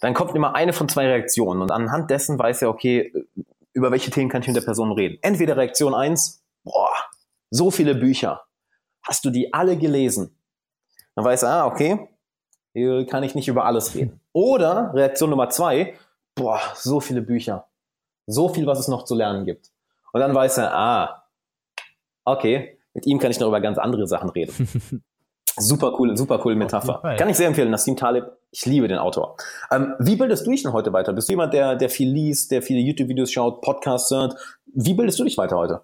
[0.00, 3.12] dann kommt immer eine von zwei Reaktionen und anhand dessen weiß er, okay,
[3.72, 5.18] über welche Themen kann ich mit der Person reden.
[5.22, 6.90] Entweder Reaktion eins, boah,
[7.50, 8.42] so viele Bücher.
[9.02, 10.38] Hast du die alle gelesen?
[11.14, 12.08] Dann weiß er, ah, okay,
[12.72, 14.20] hier kann ich nicht über alles reden.
[14.32, 15.94] Oder Reaktion Nummer zwei,
[16.34, 17.68] boah, so viele Bücher.
[18.26, 19.70] So viel, was es noch zu lernen gibt.
[20.12, 21.24] Und dann weiß er, ah,
[22.24, 25.02] okay, mit ihm kann ich noch über ganz andere Sachen reden.
[25.56, 27.00] Super cool, super coole Metapher.
[27.16, 27.70] Kann ich sehr empfehlen.
[27.70, 29.36] Nassim Taleb, ich liebe den Autor.
[29.70, 31.12] Ähm, wie bildest du dich denn heute weiter?
[31.12, 34.34] Bist du jemand, der, der viel liest, der viele YouTube-Videos schaut, Podcasts hört?
[34.66, 35.82] Wie bildest du dich weiter heute?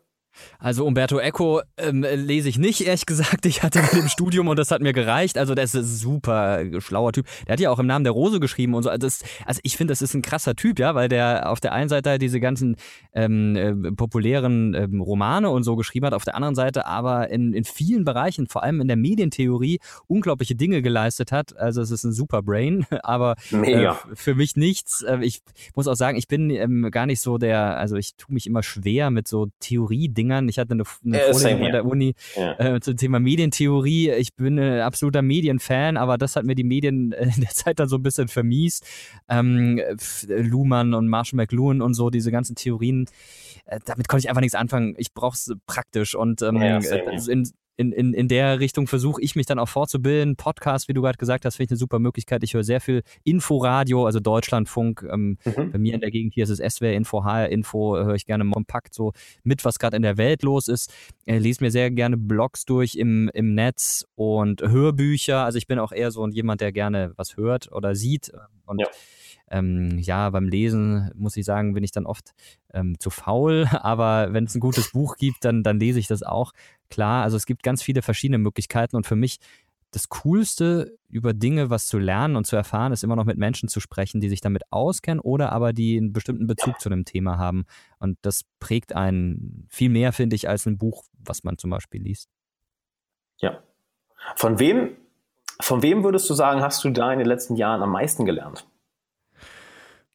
[0.58, 3.46] Also Umberto Eco ähm, lese ich nicht, ehrlich gesagt.
[3.46, 5.38] Ich hatte mit dem Studium und das hat mir gereicht.
[5.38, 7.26] Also der ist ein super schlauer Typ.
[7.46, 8.90] Der hat ja auch im Namen der Rose geschrieben und so.
[8.90, 11.72] Also, das, also ich finde, das ist ein krasser Typ, ja, weil der auf der
[11.72, 12.76] einen Seite halt diese ganzen
[13.12, 17.52] ähm, äh, populären ähm, Romane und so geschrieben hat, auf der anderen Seite aber in,
[17.52, 21.56] in vielen Bereichen, vor allem in der Medientheorie, unglaubliche Dinge geleistet hat.
[21.56, 25.02] Also es ist ein super Brain, aber äh, für mich nichts.
[25.02, 25.40] Äh, ich
[25.74, 28.62] muss auch sagen, ich bin ähm, gar nicht so der, also ich tue mich immer
[28.62, 30.48] schwer mit so Theorie-Dingen Dingern.
[30.50, 32.74] Ich hatte eine, eine äh, Vorlesung an der Uni ja.
[32.74, 34.10] äh, zum Thema Medientheorie.
[34.10, 37.88] Ich bin ein absoluter Medienfan, aber das hat mir die Medien in der Zeit dann
[37.88, 38.86] so ein bisschen vermiest.
[39.28, 39.80] Ähm,
[40.28, 43.06] Luhmann und Marshall McLuhan und so, diese ganzen Theorien,
[43.64, 44.94] äh, damit konnte ich einfach nichts anfangen.
[44.98, 47.48] Ich brauche es praktisch und ähm, ja, in,
[47.80, 50.36] in, in, in der Richtung versuche ich mich dann auch fortzubilden.
[50.36, 52.44] Podcast, wie du gerade gesagt hast, finde ich eine super Möglichkeit.
[52.44, 55.06] Ich höre sehr viel Inforadio, also Deutschlandfunk.
[55.10, 55.72] Ähm, mhm.
[55.72, 58.48] Bei mir in der Gegend hier ist es SWR Info, HR Info, höre ich gerne
[58.50, 59.12] kompakt so
[59.44, 60.92] mit, was gerade in der Welt los ist.
[61.24, 65.42] Äh, lese mir sehr gerne Blogs durch im, im Netz und Hörbücher.
[65.42, 68.30] Also ich bin auch eher so jemand, der gerne was hört oder sieht.
[68.66, 68.88] Und ja
[69.50, 72.30] ähm, ja, beim Lesen muss ich sagen, bin ich dann oft
[72.72, 76.22] ähm, zu faul, aber wenn es ein gutes Buch gibt, dann, dann lese ich das
[76.22, 76.52] auch.
[76.90, 79.38] Klar, also es gibt ganz viele verschiedene Möglichkeiten und für mich
[79.92, 83.68] das Coolste über Dinge, was zu lernen und zu erfahren, ist immer noch mit Menschen
[83.68, 87.38] zu sprechen, die sich damit auskennen oder aber die einen bestimmten Bezug zu einem Thema
[87.38, 87.64] haben.
[87.98, 92.02] Und das prägt einen viel mehr, finde ich, als ein Buch, was man zum Beispiel
[92.02, 92.28] liest.
[93.38, 93.62] Ja.
[94.36, 94.96] Von wem,
[95.60, 98.69] von wem würdest du sagen, hast du da in den letzten Jahren am meisten gelernt?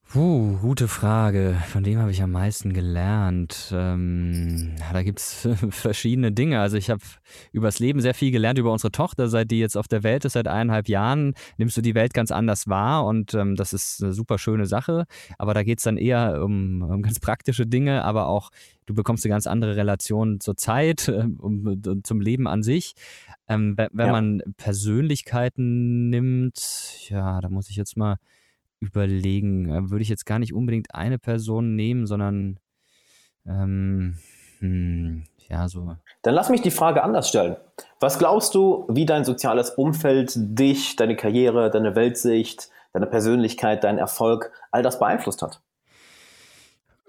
[0.08, 1.58] Puh, gute Frage.
[1.68, 3.74] Von dem habe ich am meisten gelernt.
[3.74, 6.62] Ähm, da gibt es verschiedene Dinge.
[6.62, 7.02] Also ich habe
[7.52, 10.34] übers Leben sehr viel gelernt über unsere Tochter, seit die jetzt auf der Welt ist,
[10.34, 14.14] seit eineinhalb Jahren, nimmst du die Welt ganz anders wahr und ähm, das ist eine
[14.14, 15.06] super schöne Sache.
[15.38, 18.52] Aber da geht es dann eher um, um, ganz praktische Dinge, aber auch
[18.86, 22.94] du bekommst eine ganz andere Relation zur Zeit, äh, um, zum Leben an sich.
[23.50, 24.12] Ähm, wenn ja.
[24.12, 28.18] man Persönlichkeiten nimmt, ja, da muss ich jetzt mal
[28.86, 29.70] überlegen.
[29.70, 32.60] Äh, würde ich jetzt gar nicht unbedingt eine Person nehmen, sondern
[33.46, 34.18] ähm,
[34.60, 35.96] hm, ja, so.
[36.24, 37.58] Dann lass mich die Frage anders stellen.
[38.00, 43.98] Was glaubst du, wie dein soziales Umfeld dich, deine Karriere, deine Weltsicht, deine Persönlichkeit, dein
[43.98, 45.62] Erfolg, all das beeinflusst hat?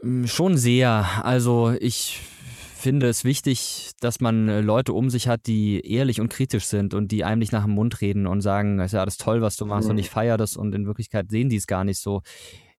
[0.00, 1.06] Hm, schon sehr.
[1.22, 2.20] Also ich
[2.76, 6.94] finde es wichtig, dass man äh, Leute um sich hat, die ehrlich und kritisch sind
[6.94, 9.42] und die einem nicht nach dem Mund reden und sagen, es ist ja alles toll,
[9.42, 9.92] was du machst mhm.
[9.92, 12.22] und ich feiere das und in Wirklichkeit sehen die es gar nicht so.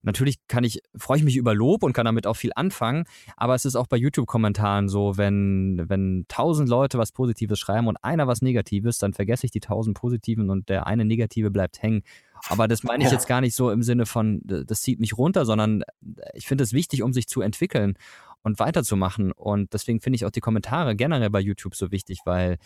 [0.02, 3.04] Natürlich kann ich, freue ich mich über Lob und kann damit auch viel anfangen,
[3.36, 7.96] aber es ist auch bei YouTube-Kommentaren so, wenn, wenn tausend Leute was Positives schreiben und
[8.04, 12.02] einer was Negatives, dann vergesse ich die tausend Positiven und der eine Negative bleibt hängen.
[12.48, 13.16] Aber das meine ich ja.
[13.16, 15.82] jetzt gar nicht so im Sinne von, das zieht mich runter, sondern
[16.32, 17.98] ich finde es wichtig, um sich zu entwickeln
[18.48, 19.32] und weiterzumachen.
[19.32, 22.58] Und deswegen finde ich auch die Kommentare generell bei YouTube so wichtig, weil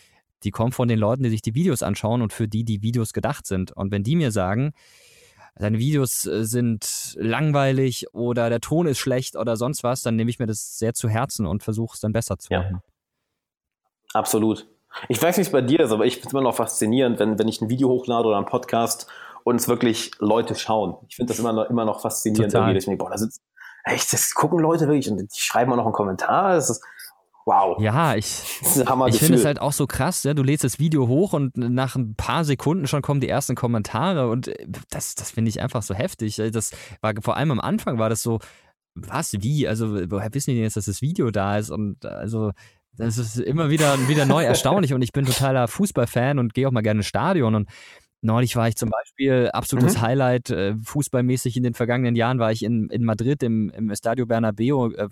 [0.44, 3.12] die kommen von den Leuten, die sich die Videos anschauen und für die die Videos
[3.12, 3.72] gedacht sind.
[3.72, 4.72] Und wenn die mir sagen,
[5.56, 10.30] deine Videos äh, sind langweilig oder der Ton ist schlecht oder sonst was, dann nehme
[10.30, 12.80] ich mir das sehr zu Herzen und versuche es dann besser zu machen.
[12.82, 14.20] Ja.
[14.20, 14.66] Absolut.
[15.08, 17.18] Ich weiß nicht, wie es bei dir ist, aber ich finde es immer noch faszinierend,
[17.18, 19.06] wenn, wenn ich ein Video hochlade oder einen Podcast
[19.44, 20.96] und es wirklich Leute schauen.
[21.08, 22.52] Ich finde das immer noch, immer noch faszinierend.
[22.52, 22.68] Total.
[22.68, 23.40] Irgendwie, ich denke, boah, da sitzt,
[23.84, 26.54] echt, das gucken Leute wirklich und die schreiben auch noch einen Kommentar.
[26.54, 26.84] Das ist,
[27.44, 27.80] wow.
[27.80, 30.22] Ja, ich, ich finde es halt auch so krass.
[30.22, 30.34] Ja?
[30.34, 34.30] Du lädst das Video hoch und nach ein paar Sekunden schon kommen die ersten Kommentare
[34.30, 36.36] und äh, das, das finde ich einfach so heftig.
[36.36, 38.38] Das war vor allem am Anfang war das so,
[38.94, 39.66] was, wie?
[39.66, 41.70] Also, woher wissen die denn jetzt, dass das Video da ist?
[41.70, 42.52] Und also,
[42.96, 46.72] das ist immer wieder, wieder neu erstaunlich und ich bin totaler Fußballfan und gehe auch
[46.72, 47.70] mal gerne ins Stadion und
[48.24, 50.02] Neulich war ich zum Beispiel, absolutes mhm.
[50.02, 54.26] Highlight, äh, fußballmäßig in den vergangenen Jahren war ich in, in Madrid im, im Estadio
[54.26, 55.08] Bernabeu äh,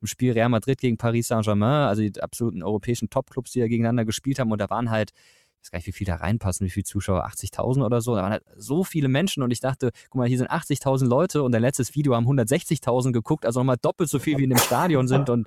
[0.00, 4.04] im Spiel Real Madrid gegen Paris Saint-Germain, also die absoluten europäischen Topclubs, die da gegeneinander
[4.04, 5.12] gespielt haben und da waren halt
[5.60, 8.14] ich weiß gar nicht, wie viel da reinpassen, wie viele Zuschauer, 80.000 oder so.
[8.14, 11.42] Da waren halt so viele Menschen und ich dachte, guck mal, hier sind 80.000 Leute
[11.42, 14.58] und dein letztes Video haben 160.000 geguckt, also nochmal doppelt so viel wie in dem
[14.58, 15.46] Stadion sind und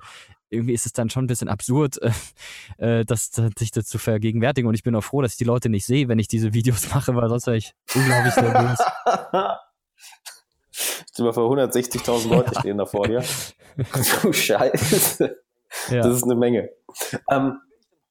[0.50, 2.10] irgendwie ist es dann schon ein bisschen absurd, äh,
[3.00, 4.68] äh das, sich das zu vergegenwärtigen.
[4.68, 6.88] Und ich bin auch froh, dass ich die Leute nicht sehe, wenn ich diese Videos
[6.94, 8.78] mache, weil sonst wäre ich unglaublich nervös.
[10.70, 13.22] Stell mal vor, 160.000 Leute stehen da vor dir.
[14.22, 15.36] du Scheiße.
[15.90, 16.02] Ja.
[16.02, 16.70] Das ist eine Menge.
[17.30, 17.58] Ähm,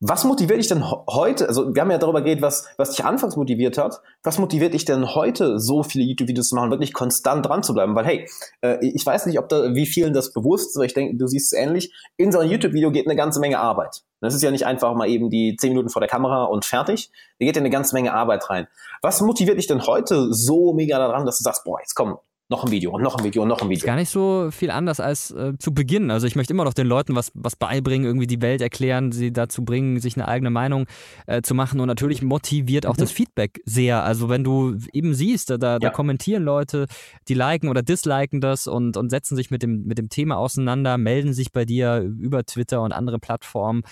[0.03, 1.47] was motiviert dich denn heute?
[1.47, 4.01] Also, wir haben ja darüber geredet, was, was dich anfangs motiviert hat.
[4.23, 7.95] Was motiviert dich denn heute, so viele YouTube-Videos zu machen, wirklich konstant dran zu bleiben?
[7.95, 8.29] Weil, hey,
[8.61, 11.27] äh, ich weiß nicht, ob da, wie vielen das bewusst ist, aber ich denke, du
[11.27, 11.93] siehst es ähnlich.
[12.17, 14.01] In so einem YouTube-Video geht eine ganze Menge Arbeit.
[14.21, 17.11] Das ist ja nicht einfach mal eben die zehn Minuten vor der Kamera und fertig.
[17.39, 18.67] Da geht ja eine ganze Menge Arbeit rein.
[19.03, 22.17] Was motiviert dich denn heute so mega daran, dass du sagst, boah, jetzt komm,
[22.51, 23.77] noch ein Video und noch ein Video und noch ein Video.
[23.77, 26.11] Ist gar nicht so viel anders als äh, zu Beginn.
[26.11, 29.31] Also ich möchte immer noch den Leuten was, was beibringen, irgendwie die Welt erklären, sie
[29.31, 30.85] dazu bringen, sich eine eigene Meinung
[31.27, 31.79] äh, zu machen.
[31.79, 32.99] Und natürlich motiviert auch mhm.
[32.99, 34.03] das Feedback sehr.
[34.03, 35.89] Also wenn du eben siehst, da, da, ja.
[35.89, 36.87] kommentieren Leute,
[37.29, 40.97] die liken oder disliken das und, und setzen sich mit dem, mit dem Thema auseinander,
[40.97, 43.83] melden sich bei dir über Twitter und andere Plattformen.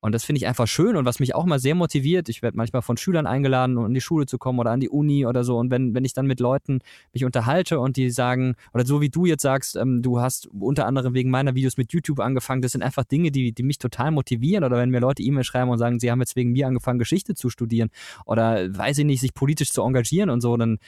[0.00, 2.28] Und das finde ich einfach schön und was mich auch mal sehr motiviert.
[2.28, 4.88] Ich werde manchmal von Schülern eingeladen, um in die Schule zu kommen oder an die
[4.88, 5.56] Uni oder so.
[5.56, 6.80] Und wenn, wenn ich dann mit Leuten
[7.12, 10.86] mich unterhalte und die sagen, oder so wie du jetzt sagst, ähm, du hast unter
[10.86, 14.10] anderem wegen meiner Videos mit YouTube angefangen, das sind einfach Dinge, die, die mich total
[14.10, 14.64] motivieren.
[14.64, 17.34] Oder wenn mir Leute E-Mail schreiben und sagen, sie haben jetzt wegen mir angefangen, Geschichte
[17.34, 17.88] zu studieren
[18.26, 20.78] oder weiß ich nicht, sich politisch zu engagieren und so, dann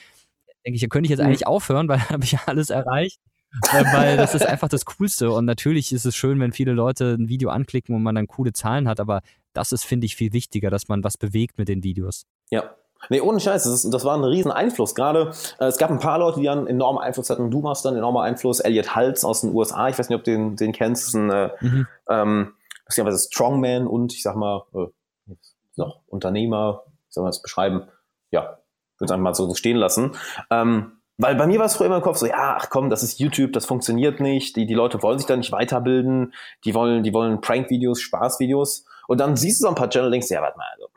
[0.65, 1.25] denke ich, da könnte ich jetzt mhm.
[1.25, 3.19] eigentlich aufhören, weil dann habe ich ja alles erreicht
[3.71, 5.31] weil das ist einfach das Coolste.
[5.31, 8.53] Und natürlich ist es schön, wenn viele Leute ein Video anklicken und man dann coole
[8.53, 9.21] Zahlen hat, aber
[9.53, 12.25] das ist, finde ich, viel wichtiger, dass man was bewegt mit den Videos.
[12.49, 12.75] Ja,
[13.07, 14.93] Nee, ohne Scheiß, das, ist, das war ein riesen Einfluss.
[14.93, 17.49] Gerade, äh, es gab ein paar Leute, die einen enormen Einfluss hatten.
[17.49, 18.59] Du machst dann enormen Einfluss.
[18.59, 21.15] Elliot Hals aus den USA, ich weiß nicht, ob du den, den kennst, das ist
[21.15, 21.87] ein äh, mhm.
[22.09, 22.53] ähm,
[22.89, 25.33] Strongman und ich sag mal, äh,
[25.77, 27.83] noch Unternehmer, wie soll man das beschreiben?
[28.31, 28.59] Ja,
[28.97, 30.11] würde es einfach mal so stehen lassen.
[30.51, 33.03] Ähm, weil bei mir war es früher immer im Kopf so, ja, ach komm, das
[33.03, 37.03] ist YouTube, das funktioniert nicht, die, die Leute wollen sich da nicht weiterbilden, die wollen,
[37.03, 38.85] die wollen Prank-Videos, Spaß-Videos.
[39.07, 40.87] Und dann siehst du so ein paar Channel und denkst, ja, warte mal, also,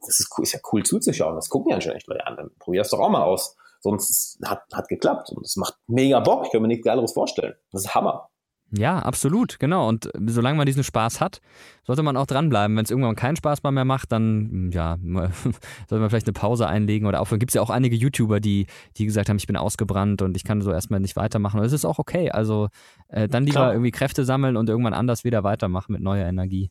[0.00, 2.50] das ist, cool, ist ja cool zuzuschauen, das gucken ja schon echt Leute an, dann
[2.58, 3.56] probier das doch auch mal aus.
[3.80, 7.54] Sonst hat, hat geklappt und es macht mega Bock, ich kann mir nichts Geileres vorstellen.
[7.72, 8.30] Das ist Hammer.
[8.76, 9.88] Ja, absolut, genau.
[9.88, 11.40] Und solange man diesen Spaß hat,
[11.84, 12.76] sollte man auch dranbleiben.
[12.76, 16.66] Wenn es irgendwann keinen Spaß mehr macht, dann hm, ja, sollte man vielleicht eine Pause
[16.66, 17.38] einlegen oder aufhören.
[17.38, 20.44] Gibt es ja auch einige YouTuber, die, die gesagt haben, ich bin ausgebrannt und ich
[20.44, 21.58] kann so erstmal nicht weitermachen.
[21.58, 22.30] Und das ist auch okay.
[22.30, 22.68] Also
[23.08, 23.72] äh, dann lieber Klar.
[23.72, 26.70] irgendwie Kräfte sammeln und irgendwann anders wieder weitermachen mit neuer Energie.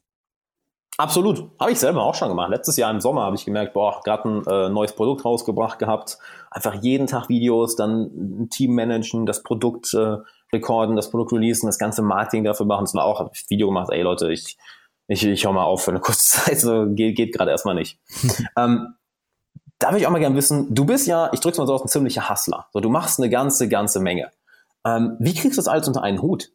[0.97, 1.49] Absolut.
[1.59, 2.49] Habe ich selber auch schon gemacht.
[2.49, 6.17] Letztes Jahr im Sommer habe ich gemerkt, boah, gerade ein äh, neues Produkt rausgebracht gehabt.
[6.51, 10.17] Einfach jeden Tag Videos, dann ein Team managen, das Produkt äh,
[10.53, 12.86] recorden, das Produkt releasen, das ganze Marketing dafür machen.
[12.86, 14.58] Das war auch, habe ich Video gemacht, ey Leute, ich,
[15.08, 17.99] ich, ich hau mal auf für eine kurze Zeit, so geht, geht gerade erstmal nicht.
[18.58, 18.95] ähm,
[19.79, 21.84] da würde ich auch mal gerne wissen, du bist ja, ich drück's mal so aus,
[21.84, 22.67] ein ziemlicher Hustler.
[22.71, 24.31] So, du machst eine ganze, ganze Menge.
[24.86, 26.51] Ähm, wie kriegst du das alles unter einen Hut?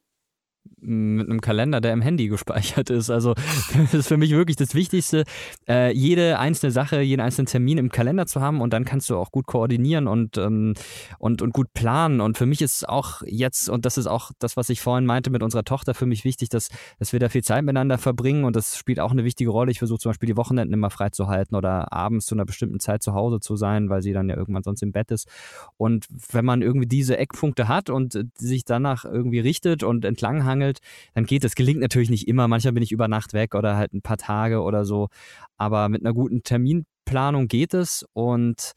[0.83, 3.11] Mit einem Kalender, der im Handy gespeichert ist.
[3.11, 3.35] Also
[3.75, 5.25] das ist für mich wirklich das Wichtigste,
[5.68, 9.16] äh, jede einzelne Sache, jeden einzelnen Termin im Kalender zu haben und dann kannst du
[9.16, 10.75] auch gut koordinieren und, ähm,
[11.18, 12.20] und, und gut planen.
[12.20, 15.31] Und für mich ist auch jetzt, und das ist auch das, was ich vorhin meinte
[15.31, 16.68] mit unserer Tochter, für mich wichtig, dass,
[16.99, 19.70] dass wir da viel Zeit miteinander verbringen und das spielt auch eine wichtige Rolle.
[19.70, 23.14] Ich versuche zum Beispiel die Wochenenden immer freizuhalten oder abends zu einer bestimmten Zeit zu
[23.14, 25.29] Hause zu sein, weil sie dann ja irgendwann sonst im Bett ist.
[25.77, 30.78] Und wenn man irgendwie diese Eckpunkte hat und sich danach irgendwie richtet und entlanghangelt, gesammelt,
[31.14, 31.54] dann geht es.
[31.54, 32.48] Gelingt natürlich nicht immer.
[32.48, 35.08] Manchmal bin ich über Nacht weg oder halt ein paar Tage oder so.
[35.56, 38.72] Aber mit einer guten Terminplanung geht es und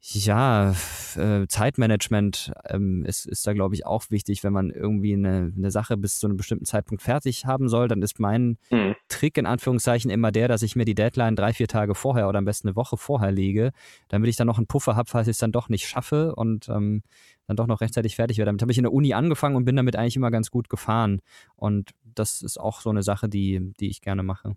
[0.00, 0.74] ja,
[1.16, 4.44] äh, Zeitmanagement ähm, ist, ist da, glaube ich, auch wichtig.
[4.44, 8.00] Wenn man irgendwie eine, eine Sache bis zu einem bestimmten Zeitpunkt fertig haben soll, dann
[8.00, 8.94] ist mein mhm.
[9.08, 12.38] Trick in Anführungszeichen immer der, dass ich mir die Deadline drei, vier Tage vorher oder
[12.38, 13.72] am besten eine Woche vorher lege,
[14.06, 16.68] damit ich dann noch einen Puffer habe, falls ich es dann doch nicht schaffe und
[16.68, 17.02] ähm,
[17.48, 18.50] dann doch noch rechtzeitig fertig werde.
[18.50, 21.20] Damit habe ich in der Uni angefangen und bin damit eigentlich immer ganz gut gefahren.
[21.56, 24.54] Und das ist auch so eine Sache, die, die ich gerne mache.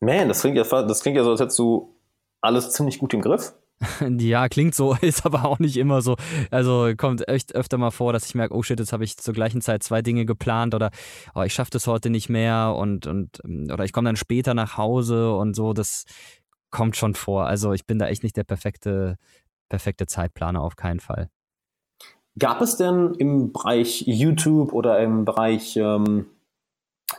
[0.00, 1.96] Man, das klingt ja, das klingt ja so, als hättest du
[2.42, 3.54] alles ziemlich gut im Griff.
[4.18, 6.16] Ja, klingt so, ist aber auch nicht immer so.
[6.50, 9.34] Also kommt echt öfter mal vor, dass ich merke, oh shit, jetzt habe ich zur
[9.34, 10.90] gleichen Zeit zwei Dinge geplant oder
[11.34, 14.78] oh, ich schaffe das heute nicht mehr und, und oder ich komme dann später nach
[14.78, 15.74] Hause und so.
[15.74, 16.04] Das
[16.70, 17.46] kommt schon vor.
[17.46, 19.16] Also ich bin da echt nicht der perfekte,
[19.68, 21.28] perfekte Zeitplaner, auf keinen Fall.
[22.38, 26.26] Gab es denn im Bereich YouTube oder im Bereich ähm,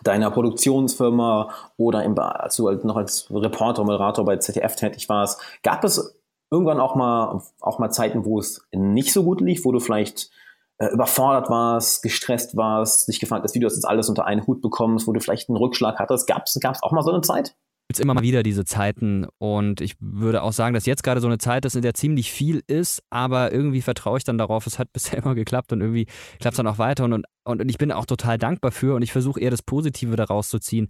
[0.04, 5.42] deiner Produktionsfirma oder im, als du halt noch als Reporter, Moderator bei ZDF tätig warst,
[5.64, 6.20] gab es
[6.52, 10.30] irgendwann auch mal, auch mal Zeiten, wo es nicht so gut lief, wo du vielleicht
[10.78, 14.46] äh, überfordert warst, gestresst warst, dich gefragt hast, wie du das jetzt alles unter einen
[14.46, 16.28] Hut bekommst, wo du vielleicht einen Rückschlag hattest.
[16.28, 17.56] Gab es auch mal so eine Zeit?
[17.88, 19.28] Gibt es immer mal wieder diese Zeiten.
[19.38, 22.32] Und ich würde auch sagen, dass jetzt gerade so eine Zeit ist, in der ziemlich
[22.32, 26.06] viel ist, aber irgendwie vertraue ich dann darauf, es hat bisher immer geklappt und irgendwie
[26.40, 27.06] klappt es dann auch weiter.
[27.06, 30.16] Und, und, und ich bin auch total dankbar für und ich versuche eher das Positive
[30.18, 30.90] daraus zu ziehen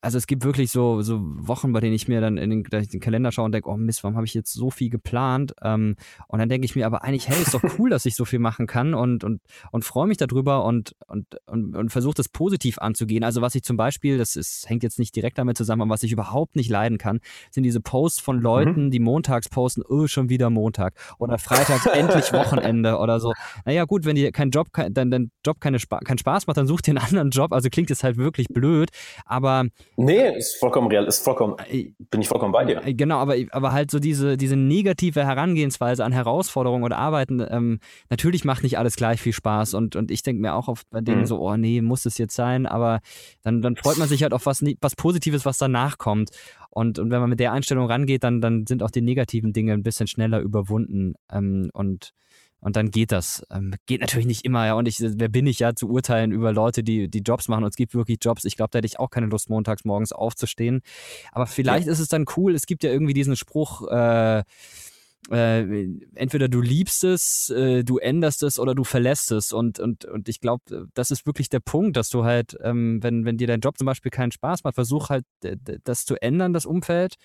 [0.00, 3.00] also es gibt wirklich so, so Wochen, bei denen ich mir dann in den, den
[3.00, 5.54] Kalender schaue und denke, oh Mist, warum habe ich jetzt so viel geplant?
[5.62, 5.96] Ähm,
[6.28, 8.38] und dann denke ich mir aber eigentlich, hey, ist doch cool, dass ich so viel
[8.38, 9.40] machen kann und, und,
[9.72, 13.24] und freue mich darüber und, und, und, und versuche das positiv anzugehen.
[13.24, 16.04] Also was ich zum Beispiel, das ist, hängt jetzt nicht direkt damit zusammen, aber was
[16.04, 17.18] ich überhaupt nicht leiden kann,
[17.50, 18.90] sind diese Posts von Leuten, mhm.
[18.92, 23.32] die montags posten, oh, schon wieder Montag oder freitags endlich Wochenende oder so.
[23.64, 26.56] Naja gut, wenn dir kein Job, kein, dein, dein Job keine Spa keinen Spaß macht,
[26.56, 27.52] dann such dir einen anderen Job.
[27.52, 28.90] Also klingt jetzt halt wirklich blöd,
[29.24, 29.64] aber
[30.00, 32.86] Nee, ist vollkommen real, ist vollkommen, äh, bin ich vollkommen bei dir.
[32.86, 37.80] Äh, genau, aber, aber halt so diese, diese negative Herangehensweise an Herausforderungen oder Arbeiten, ähm,
[38.08, 41.00] natürlich macht nicht alles gleich viel Spaß und, und ich denke mir auch oft bei
[41.00, 41.26] denen mhm.
[41.26, 43.00] so, oh nee, muss es jetzt sein, aber
[43.42, 46.30] dann, dann freut man sich halt auf was, was Positives, was danach kommt.
[46.70, 49.72] Und, und wenn man mit der Einstellung rangeht, dann, dann sind auch die negativen Dinge
[49.72, 51.14] ein bisschen schneller überwunden.
[51.32, 52.12] Ähm, und
[52.60, 53.46] und dann geht das.
[53.50, 54.74] Ähm, geht natürlich nicht immer, ja.
[54.74, 57.64] Und ich, wer bin ich ja zu urteilen über Leute, die, die Jobs machen?
[57.64, 58.44] Und es gibt wirklich Jobs.
[58.44, 60.82] Ich glaube, da hätte ich auch keine Lust, montags morgens aufzustehen.
[61.32, 61.92] Aber vielleicht ja.
[61.92, 62.54] ist es dann cool.
[62.54, 64.42] Es gibt ja irgendwie diesen Spruch, äh,
[65.30, 69.52] äh, entweder du liebst es, äh, du änderst es oder du verlässt es.
[69.52, 73.24] Und, und, und ich glaube, das ist wirklich der Punkt, dass du halt, ähm, wenn,
[73.24, 75.26] wenn dir dein Job zum Beispiel keinen Spaß macht, versuch halt,
[75.84, 77.16] das zu ändern, das Umfeld.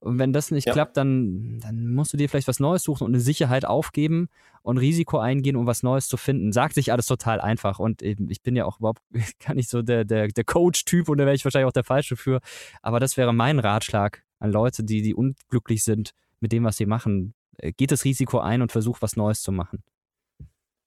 [0.00, 0.72] Und wenn das nicht ja.
[0.72, 4.28] klappt, dann, dann musst du dir vielleicht was Neues suchen und eine Sicherheit aufgeben
[4.62, 6.50] und Risiko eingehen, um was Neues zu finden.
[6.50, 7.78] Sagt sich alles total einfach.
[7.78, 9.02] Und eben, ich bin ja auch überhaupt
[9.46, 12.16] gar nicht so der, der, der Coach-Typ und da wäre ich wahrscheinlich auch der Falsche
[12.16, 12.40] für.
[12.80, 16.10] Aber das wäre mein Ratschlag an Leute, die, die unglücklich sind
[16.40, 19.82] mit dem, was sie machen geht das Risiko ein und versucht, was Neues zu machen.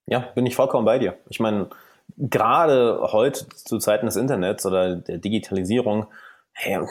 [0.07, 1.17] Ja, bin ich vollkommen bei dir.
[1.29, 1.69] Ich meine,
[2.17, 6.07] gerade heute zu Zeiten des Internets oder der Digitalisierung,
[6.53, 6.85] hey,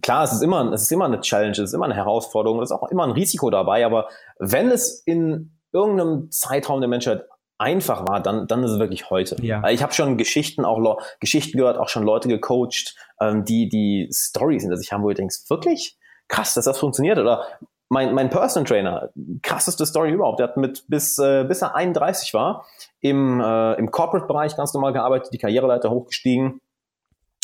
[0.00, 2.70] klar, es ist immer, es ist immer eine Challenge, es ist immer eine Herausforderung, es
[2.70, 7.24] ist auch immer ein Risiko dabei, aber wenn es in irgendeinem Zeitraum der Menschheit
[7.58, 9.36] einfach war, dann, dann ist es wirklich heute.
[9.40, 9.68] Ja.
[9.70, 14.62] Ich habe schon Geschichten auch Geschichten gehört, auch schon Leute gecoacht, ähm, die die Stories
[14.62, 15.96] hinter sich haben, wo du denkst, wirklich
[16.28, 17.44] krass, dass das funktioniert oder
[17.92, 19.10] mein, mein Personal Trainer,
[19.42, 22.64] krasseste Story überhaupt, der hat mit bis, äh, bis er 31 war,
[23.00, 26.62] im, äh, im Corporate-Bereich ganz normal gearbeitet, die Karriereleiter hochgestiegen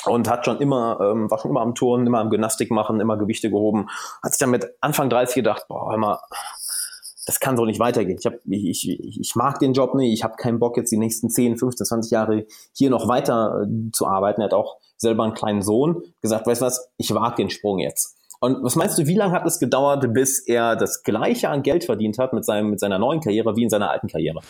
[0.07, 3.19] und hat schon immer, ähm, war schon immer am Turnen, immer am Gymnastik machen, immer
[3.19, 3.89] Gewichte gehoben,
[4.23, 6.19] hat sich dann mit Anfang 30 gedacht, boah, hör mal,
[7.27, 8.17] das kann so nicht weitergehen.
[8.19, 10.97] Ich, hab, ich, ich, ich mag den Job nicht, ich habe keinen Bock jetzt die
[10.97, 14.41] nächsten 10, 15, 20 Jahre hier noch weiter äh, zu arbeiten.
[14.41, 17.81] Er hat auch selber einen kleinen Sohn gesagt, weißt du was, ich wage den Sprung
[17.81, 18.18] jetzt.
[18.41, 21.85] Und was meinst du, wie lange hat es gedauert, bis er das gleiche an Geld
[21.85, 24.41] verdient hat mit, seinem, mit seiner neuen Karriere wie in seiner alten Karriere?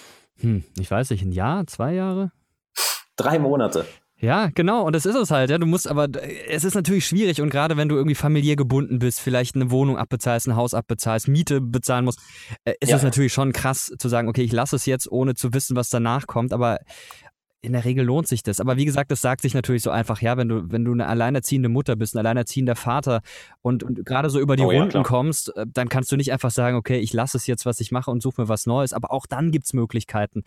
[0.41, 2.31] Hm, ich weiß nicht, ein Jahr, zwei Jahre?
[3.17, 3.87] Drei Monate.
[4.21, 5.49] Ja, genau, und das ist es halt.
[5.49, 6.09] Ja, du musst aber,
[6.49, 9.97] es ist natürlich schwierig und gerade wenn du irgendwie familiär gebunden bist, vielleicht eine Wohnung
[9.97, 12.19] abbezahlst, ein Haus abbezahlst, Miete bezahlen musst,
[12.65, 13.03] äh, ist es ja.
[13.03, 16.27] natürlich schon krass zu sagen, okay, ich lasse es jetzt, ohne zu wissen, was danach
[16.27, 16.53] kommt.
[16.53, 16.79] Aber
[17.61, 18.61] in der Regel lohnt sich das.
[18.61, 21.07] Aber wie gesagt, das sagt sich natürlich so einfach, ja, wenn du, wenn du eine
[21.07, 23.21] alleinerziehende Mutter bist, ein alleinerziehender Vater
[23.63, 26.33] und, und gerade so über die oh, Runden ja, kommst, äh, dann kannst du nicht
[26.33, 28.93] einfach sagen, okay, ich lasse es jetzt, was ich mache und suche mir was Neues.
[28.93, 30.45] Aber auch dann gibt es Möglichkeiten.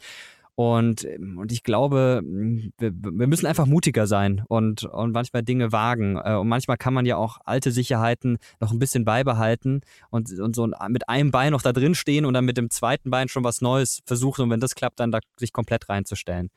[0.55, 5.71] Und, ähm, und ich glaube, wir, wir, müssen einfach mutiger sein und, und manchmal Dinge
[5.71, 6.17] wagen.
[6.17, 10.55] Äh, und manchmal kann man ja auch alte Sicherheiten noch ein bisschen beibehalten und, und
[10.55, 13.43] so mit einem Bein noch da drin stehen und dann mit dem zweiten Bein schon
[13.43, 14.43] was Neues versuchen.
[14.43, 16.49] Und wenn das klappt, dann da sich komplett reinzustellen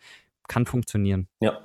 [0.49, 1.29] kann funktionieren.
[1.41, 1.61] Ja.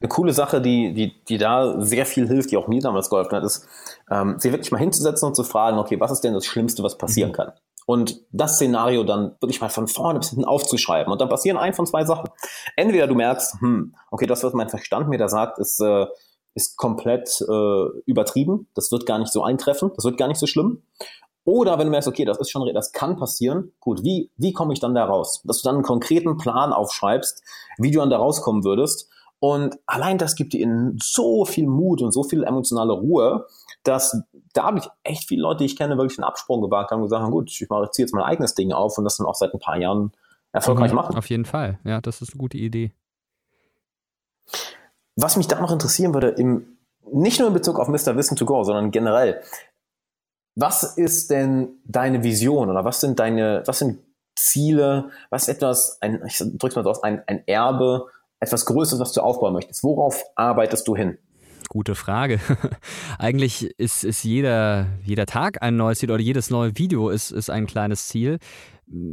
[0.00, 3.36] Eine coole Sache, die, die, die da sehr viel hilft, die auch mir damals geholfen
[3.36, 3.68] hat, ist,
[4.10, 6.96] ähm, sich wirklich mal hinzusetzen und zu fragen, okay, was ist denn das Schlimmste, was
[6.96, 7.34] passieren mhm.
[7.34, 7.52] kann?
[7.86, 11.12] Und das Szenario dann wirklich mal von vorne bis hinten aufzuschreiben.
[11.12, 12.30] Und dann passieren ein von zwei Sachen.
[12.76, 16.06] Entweder du merkst, hm, okay, das, was mein Verstand mir da sagt, ist, äh,
[16.54, 18.68] ist komplett äh, übertrieben.
[18.74, 19.90] Das wird gar nicht so eintreffen.
[19.96, 20.82] Das wird gar nicht so schlimm.
[21.44, 24.72] Oder wenn du merkst, okay, das ist schon, das kann passieren, gut, wie, wie komme
[24.72, 25.42] ich dann da raus?
[25.44, 27.42] Dass du dann einen konkreten Plan aufschreibst,
[27.78, 29.10] wie du dann da rauskommen würdest.
[29.40, 33.46] Und allein das gibt dir so viel Mut und so viel emotionale Ruhe,
[33.82, 34.22] dass
[34.54, 37.06] da habe ich echt viele Leute, die ich kenne, wirklich einen Absprung gewagt haben und
[37.06, 39.34] gesagt haben, gut, ich mache ziehe jetzt mein eigenes Ding auf und das dann auch
[39.34, 40.12] seit ein paar Jahren
[40.52, 41.16] erfolgreich mhm, machen.
[41.16, 42.92] Auf jeden Fall, ja, das ist eine gute Idee.
[45.16, 46.78] Was mich da noch interessieren würde, im,
[47.12, 48.16] nicht nur in Bezug auf Mr.
[48.16, 49.42] Wissen to Go, sondern generell,
[50.56, 53.98] was ist denn deine Vision oder was sind deine, was sind
[54.36, 58.06] Ziele, was ist etwas, ein, ich drück's mal so aus, ein, ein Erbe,
[58.40, 59.82] etwas Größeres, was du aufbauen möchtest?
[59.82, 61.18] Worauf arbeitest du hin?
[61.74, 62.38] Gute Frage.
[63.18, 67.50] Eigentlich ist, ist jeder, jeder Tag ein neues Ziel oder jedes neue Video ist, ist
[67.50, 68.38] ein kleines Ziel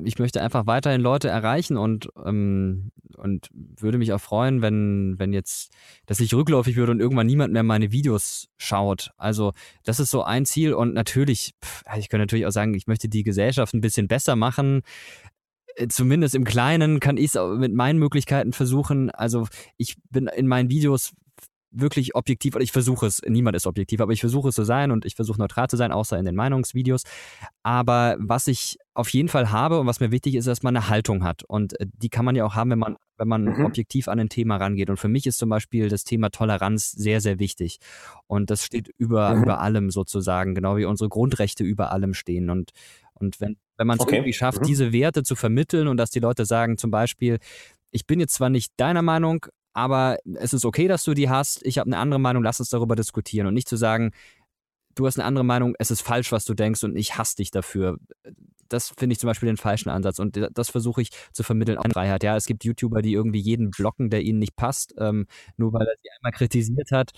[0.04, 5.34] ich möchte einfach weiterhin Leute erreichen und, ähm, und würde mich auch freuen, wenn, wenn
[5.34, 5.72] jetzt,
[6.06, 9.12] dass ich rückläufig würde und irgendwann niemand mehr meine Videos schaut.
[9.18, 12.88] Also das ist so ein Ziel und natürlich, pff, ich könnte natürlich auch sagen, ich
[12.88, 14.82] möchte die Gesellschaft ein bisschen besser machen.
[15.76, 19.10] Äh, zumindest im Kleinen kann ich es mit meinen Möglichkeiten versuchen.
[19.10, 19.48] Also
[19.78, 21.14] ich bin in meinen Videos
[21.72, 24.92] wirklich objektiv, oder ich versuche es, niemand ist objektiv, aber ich versuche es zu sein
[24.92, 27.04] und ich versuche neutral zu sein, außer in den Meinungsvideos.
[27.64, 30.90] Aber was ich auf jeden Fall habe und was mir wichtig ist, dass man eine
[30.90, 31.44] Haltung hat.
[31.44, 33.66] Und äh, die kann man ja auch haben, wenn man, wenn man mhm.
[33.66, 34.90] objektiv an ein Thema rangeht.
[34.90, 37.80] Und für mich ist zum Beispiel das Thema Toleranz sehr, sehr wichtig.
[38.28, 39.44] Und das steht über, mhm.
[39.44, 42.50] über allem sozusagen, genau wie unsere Grundrechte über allem stehen.
[42.50, 42.72] Und,
[43.14, 44.18] und wenn, wenn man es okay.
[44.18, 44.66] irgendwie schafft, mhm.
[44.66, 47.40] diese Werte zu vermitteln und dass die Leute sagen, zum Beispiel,
[47.92, 51.66] ich bin jetzt zwar nicht deiner Meinung, aber es ist okay, dass du die hast.
[51.66, 53.48] Ich habe eine andere Meinung, lass uns darüber diskutieren.
[53.48, 54.12] Und nicht zu sagen,
[54.96, 56.84] du hast eine andere Meinung, es ist falsch, was du denkst.
[56.84, 57.98] Und ich hasse dich dafür
[58.74, 61.78] das finde ich zum Beispiel den falschen Ansatz und das versuche ich zu vermitteln.
[61.78, 62.24] Auch Freiheit.
[62.24, 65.88] Ja, es gibt YouTuber, die irgendwie jeden blocken, der ihnen nicht passt, ähm, nur weil
[65.88, 67.12] er sie einmal kritisiert hat.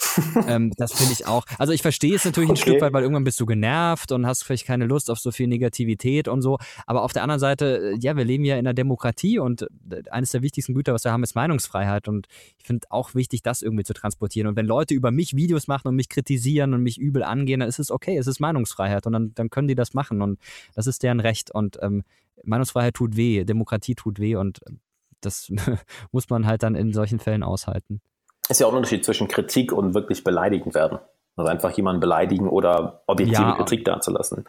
[0.48, 1.46] ähm, das finde ich auch.
[1.58, 2.60] Also ich verstehe es natürlich okay.
[2.60, 5.32] ein Stück weit, weil irgendwann bist du genervt und hast vielleicht keine Lust auf so
[5.32, 6.58] viel Negativität und so.
[6.86, 10.04] Aber auf der anderen Seite, äh, ja, wir leben ja in einer Demokratie und äh,
[10.10, 12.08] eines der wichtigsten Güter, was wir haben, ist Meinungsfreiheit.
[12.08, 12.28] Und
[12.58, 14.48] ich finde auch wichtig, das irgendwie zu transportieren.
[14.48, 17.70] Und wenn Leute über mich Videos machen und mich kritisieren und mich übel angehen, dann
[17.70, 20.40] ist es okay, es ist Meinungsfreiheit und dann, dann können die das machen und
[20.76, 21.43] das ist deren Recht.
[21.52, 22.04] Und ähm,
[22.44, 24.80] Meinungsfreiheit tut weh, Demokratie tut weh und ähm,
[25.22, 25.52] das
[26.12, 28.02] muss man halt dann in solchen Fällen aushalten.
[28.50, 31.00] Ist ja auch ein Unterschied zwischen Kritik und wirklich beleidigend werden.
[31.36, 33.56] Also einfach jemanden beleidigen oder objektive ja.
[33.56, 34.46] Kritik dazulassen.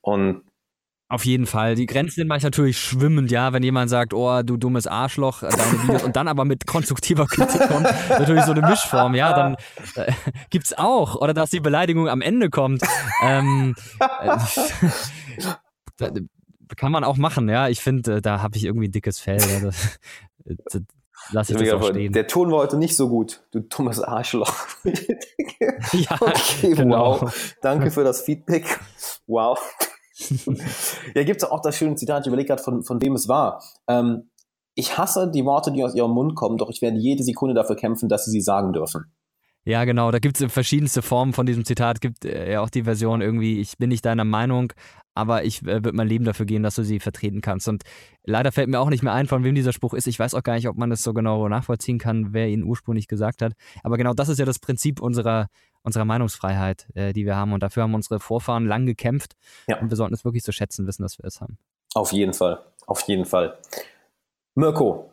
[0.00, 0.42] Und
[1.10, 1.74] auf jeden Fall.
[1.74, 5.48] Die Grenzen sind manchmal natürlich schwimmend, ja, wenn jemand sagt, oh, du dummes Arschloch, äh,
[6.04, 9.56] und dann aber mit konstruktiver Kritik kommt, natürlich so eine Mischform, ja, dann
[9.96, 10.12] äh,
[10.50, 11.16] gibt's auch.
[11.16, 12.82] Oder dass die Beleidigung am Ende kommt.
[13.24, 14.36] Ähm, äh,
[16.76, 17.68] kann man auch machen, ja.
[17.68, 19.40] Ich finde, äh, da habe ich irgendwie ein dickes Fell.
[19.40, 19.60] Ja.
[19.60, 19.98] Das,
[20.72, 20.82] das,
[21.32, 22.12] lass ich das auch stehen.
[22.12, 24.54] Der Ton war heute nicht so gut, du dummes Arschloch.
[24.84, 27.20] ja, okay, genau.
[27.20, 27.54] wow.
[27.62, 28.80] Danke für das Feedback.
[29.26, 29.58] Wow.
[31.14, 33.62] ja, gibt es auch das schöne Zitat, ich überlege gerade, von, von wem es war.
[33.88, 34.30] Ähm,
[34.74, 37.76] ich hasse die Worte, die aus ihrem Mund kommen, doch ich werde jede Sekunde dafür
[37.76, 39.12] kämpfen, dass sie sie sagen dürfen.
[39.64, 40.10] Ja, genau.
[40.10, 42.00] Da gibt es verschiedenste Formen von diesem Zitat.
[42.00, 44.72] Gibt äh, ja auch die Version irgendwie, ich bin nicht deiner Meinung,
[45.14, 47.68] aber ich äh, würde mein Leben dafür gehen, dass du sie vertreten kannst.
[47.68, 47.82] Und
[48.24, 50.06] leider fällt mir auch nicht mehr ein, von wem dieser Spruch ist.
[50.06, 53.06] Ich weiß auch gar nicht, ob man das so genau nachvollziehen kann, wer ihn ursprünglich
[53.06, 53.52] gesagt hat.
[53.82, 55.48] Aber genau das ist ja das Prinzip unserer,
[55.82, 57.52] unserer Meinungsfreiheit, äh, die wir haben.
[57.52, 59.34] Und dafür haben unsere Vorfahren lang gekämpft.
[59.68, 59.78] Ja.
[59.78, 61.58] Und wir sollten es wirklich zu so schätzen wissen, dass wir es haben.
[61.94, 62.64] Auf jeden Fall.
[62.86, 63.58] Auf jeden Fall.
[64.54, 65.10] Mirko,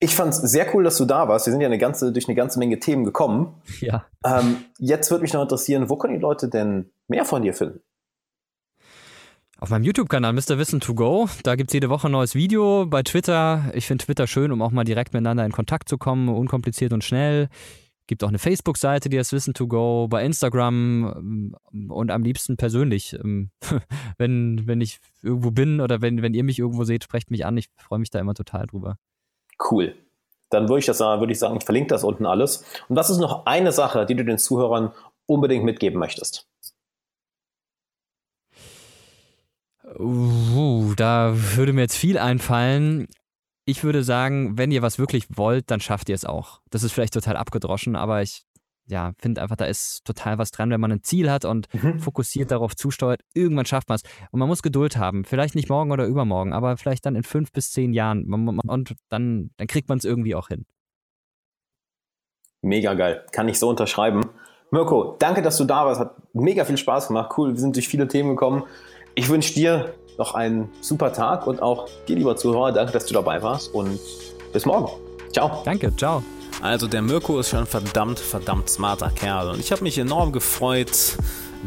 [0.00, 1.46] ich fand es sehr cool, dass du da warst.
[1.46, 3.60] Wir sind ja eine ganze, durch eine ganze Menge Themen gekommen.
[3.80, 4.06] Ja.
[4.24, 7.80] Ähm, jetzt würde mich noch interessieren, wo können die Leute denn mehr von dir finden?
[9.58, 10.56] Auf meinem YouTube-Kanal Mr.
[10.56, 11.28] Wissen to Go.
[11.42, 12.86] Da gibt es jede Woche ein neues Video.
[12.86, 13.70] Bei Twitter.
[13.74, 16.30] Ich finde Twitter schön, um auch mal direkt miteinander in Kontakt zu kommen.
[16.30, 17.50] Unkompliziert und schnell.
[18.06, 20.08] Gibt auch eine Facebook-Seite, die heißt Wissen to Go.
[20.08, 23.12] Bei Instagram ähm, und am liebsten persönlich.
[23.12, 23.50] Ähm,
[24.16, 27.58] wenn, wenn ich irgendwo bin oder wenn, wenn ihr mich irgendwo seht, sprecht mich an.
[27.58, 28.96] Ich freue mich da immer total drüber.
[29.70, 29.94] Cool.
[30.50, 32.64] Dann würde ich, das, würde ich sagen, ich verlinke das unten alles.
[32.88, 34.92] Und was ist noch eine Sache, die du den Zuhörern
[35.26, 36.48] unbedingt mitgeben möchtest?
[39.98, 43.08] Uh, da würde mir jetzt viel einfallen.
[43.64, 46.60] Ich würde sagen, wenn ihr was wirklich wollt, dann schafft ihr es auch.
[46.70, 48.44] Das ist vielleicht total abgedroschen, aber ich
[48.90, 51.98] ja, finde einfach, da ist total was dran, wenn man ein Ziel hat und mhm.
[51.98, 53.22] fokussiert darauf zusteuert.
[53.34, 54.02] Irgendwann schafft man es.
[54.30, 55.24] Und man muss Geduld haben.
[55.24, 58.32] Vielleicht nicht morgen oder übermorgen, aber vielleicht dann in fünf bis zehn Jahren.
[58.32, 60.66] Und dann, dann kriegt man es irgendwie auch hin.
[62.62, 63.24] Mega geil.
[63.32, 64.22] Kann ich so unterschreiben.
[64.70, 66.00] Mirko, danke, dass du da warst.
[66.00, 67.32] Hat mega viel Spaß gemacht.
[67.36, 67.52] Cool.
[67.52, 68.64] Wir sind durch viele Themen gekommen.
[69.14, 73.14] Ich wünsche dir noch einen super Tag und auch dir, lieber Zuhörer, danke, dass du
[73.14, 73.98] dabei warst und
[74.52, 74.90] bis morgen.
[75.32, 75.62] Ciao.
[75.64, 76.22] Danke, ciao.
[76.62, 81.16] Also der Mirko ist schon verdammt, verdammt smarter Kerl und ich habe mich enorm gefreut,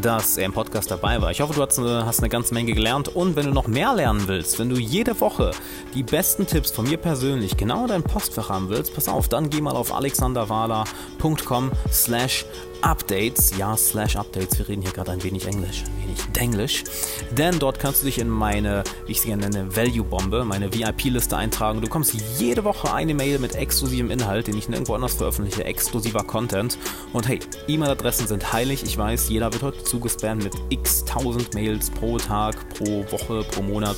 [0.02, 1.32] dass er im Podcast dabei war.
[1.32, 3.94] Ich hoffe, du hast eine, hast eine ganze Menge gelernt und wenn du noch mehr
[3.94, 5.52] lernen willst, wenn du jede Woche
[5.96, 9.50] die besten Tipps von mir persönlich genau in deinem Postfach haben willst, pass auf, dann
[9.50, 12.46] geh mal auf alexanderwala.com slash
[12.84, 16.84] Updates, ja, slash Updates, wir reden hier gerade ein wenig Englisch, ein wenig Denglisch,
[17.32, 21.38] denn dort kannst du dich in meine, wie ich sie gerne nenne, Value-Bombe, meine VIP-Liste
[21.38, 21.80] eintragen.
[21.80, 26.24] Du bekommst jede Woche eine Mail mit exklusivem Inhalt, den ich nirgendwo anders veröffentliche, exklusiver
[26.24, 26.78] Content.
[27.14, 31.90] Und hey, E-Mail-Adressen sind heilig, ich weiß, jeder wird heute zugespammt mit x tausend Mails
[31.90, 33.96] pro Tag, pro Woche, pro Monat.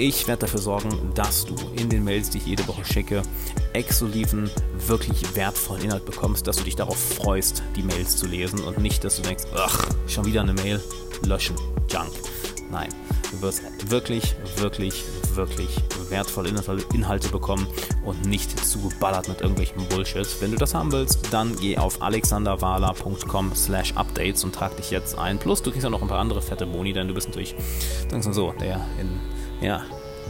[0.00, 3.22] Ich werde dafür sorgen, dass du in den Mails, die ich jede Woche schicke,
[3.72, 4.48] exklusiven,
[4.86, 9.02] wirklich wertvollen Inhalt bekommst, dass du dich darauf freust, die Mails zu lesen und nicht,
[9.02, 10.80] dass du denkst, ach, schon wieder eine Mail,
[11.26, 11.56] löschen,
[11.90, 12.12] Junk.
[12.70, 12.90] Nein,
[13.32, 15.02] du wirst wirklich, wirklich,
[15.34, 15.68] wirklich
[16.10, 16.50] wertvolle
[16.94, 17.66] Inhalte bekommen
[18.04, 20.28] und nicht zugeballert mit irgendwelchen Bullshit.
[20.38, 25.18] Wenn du das haben willst, dann geh auf alexanderwala.com slash updates und trag dich jetzt
[25.18, 25.38] ein.
[25.38, 27.56] Plus, du kriegst auch noch ein paar andere fette Boni, denn du bist natürlich,
[28.08, 29.84] sagen wir so, der in ja,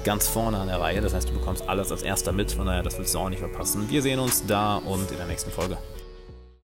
[0.05, 1.01] ganz vorne an der Reihe.
[1.01, 2.53] Das heißt, du bekommst alles als erster mit.
[2.53, 3.89] Von daher, das willst du auch nicht verpassen.
[3.91, 5.77] Wir sehen uns da und in der nächsten Folge.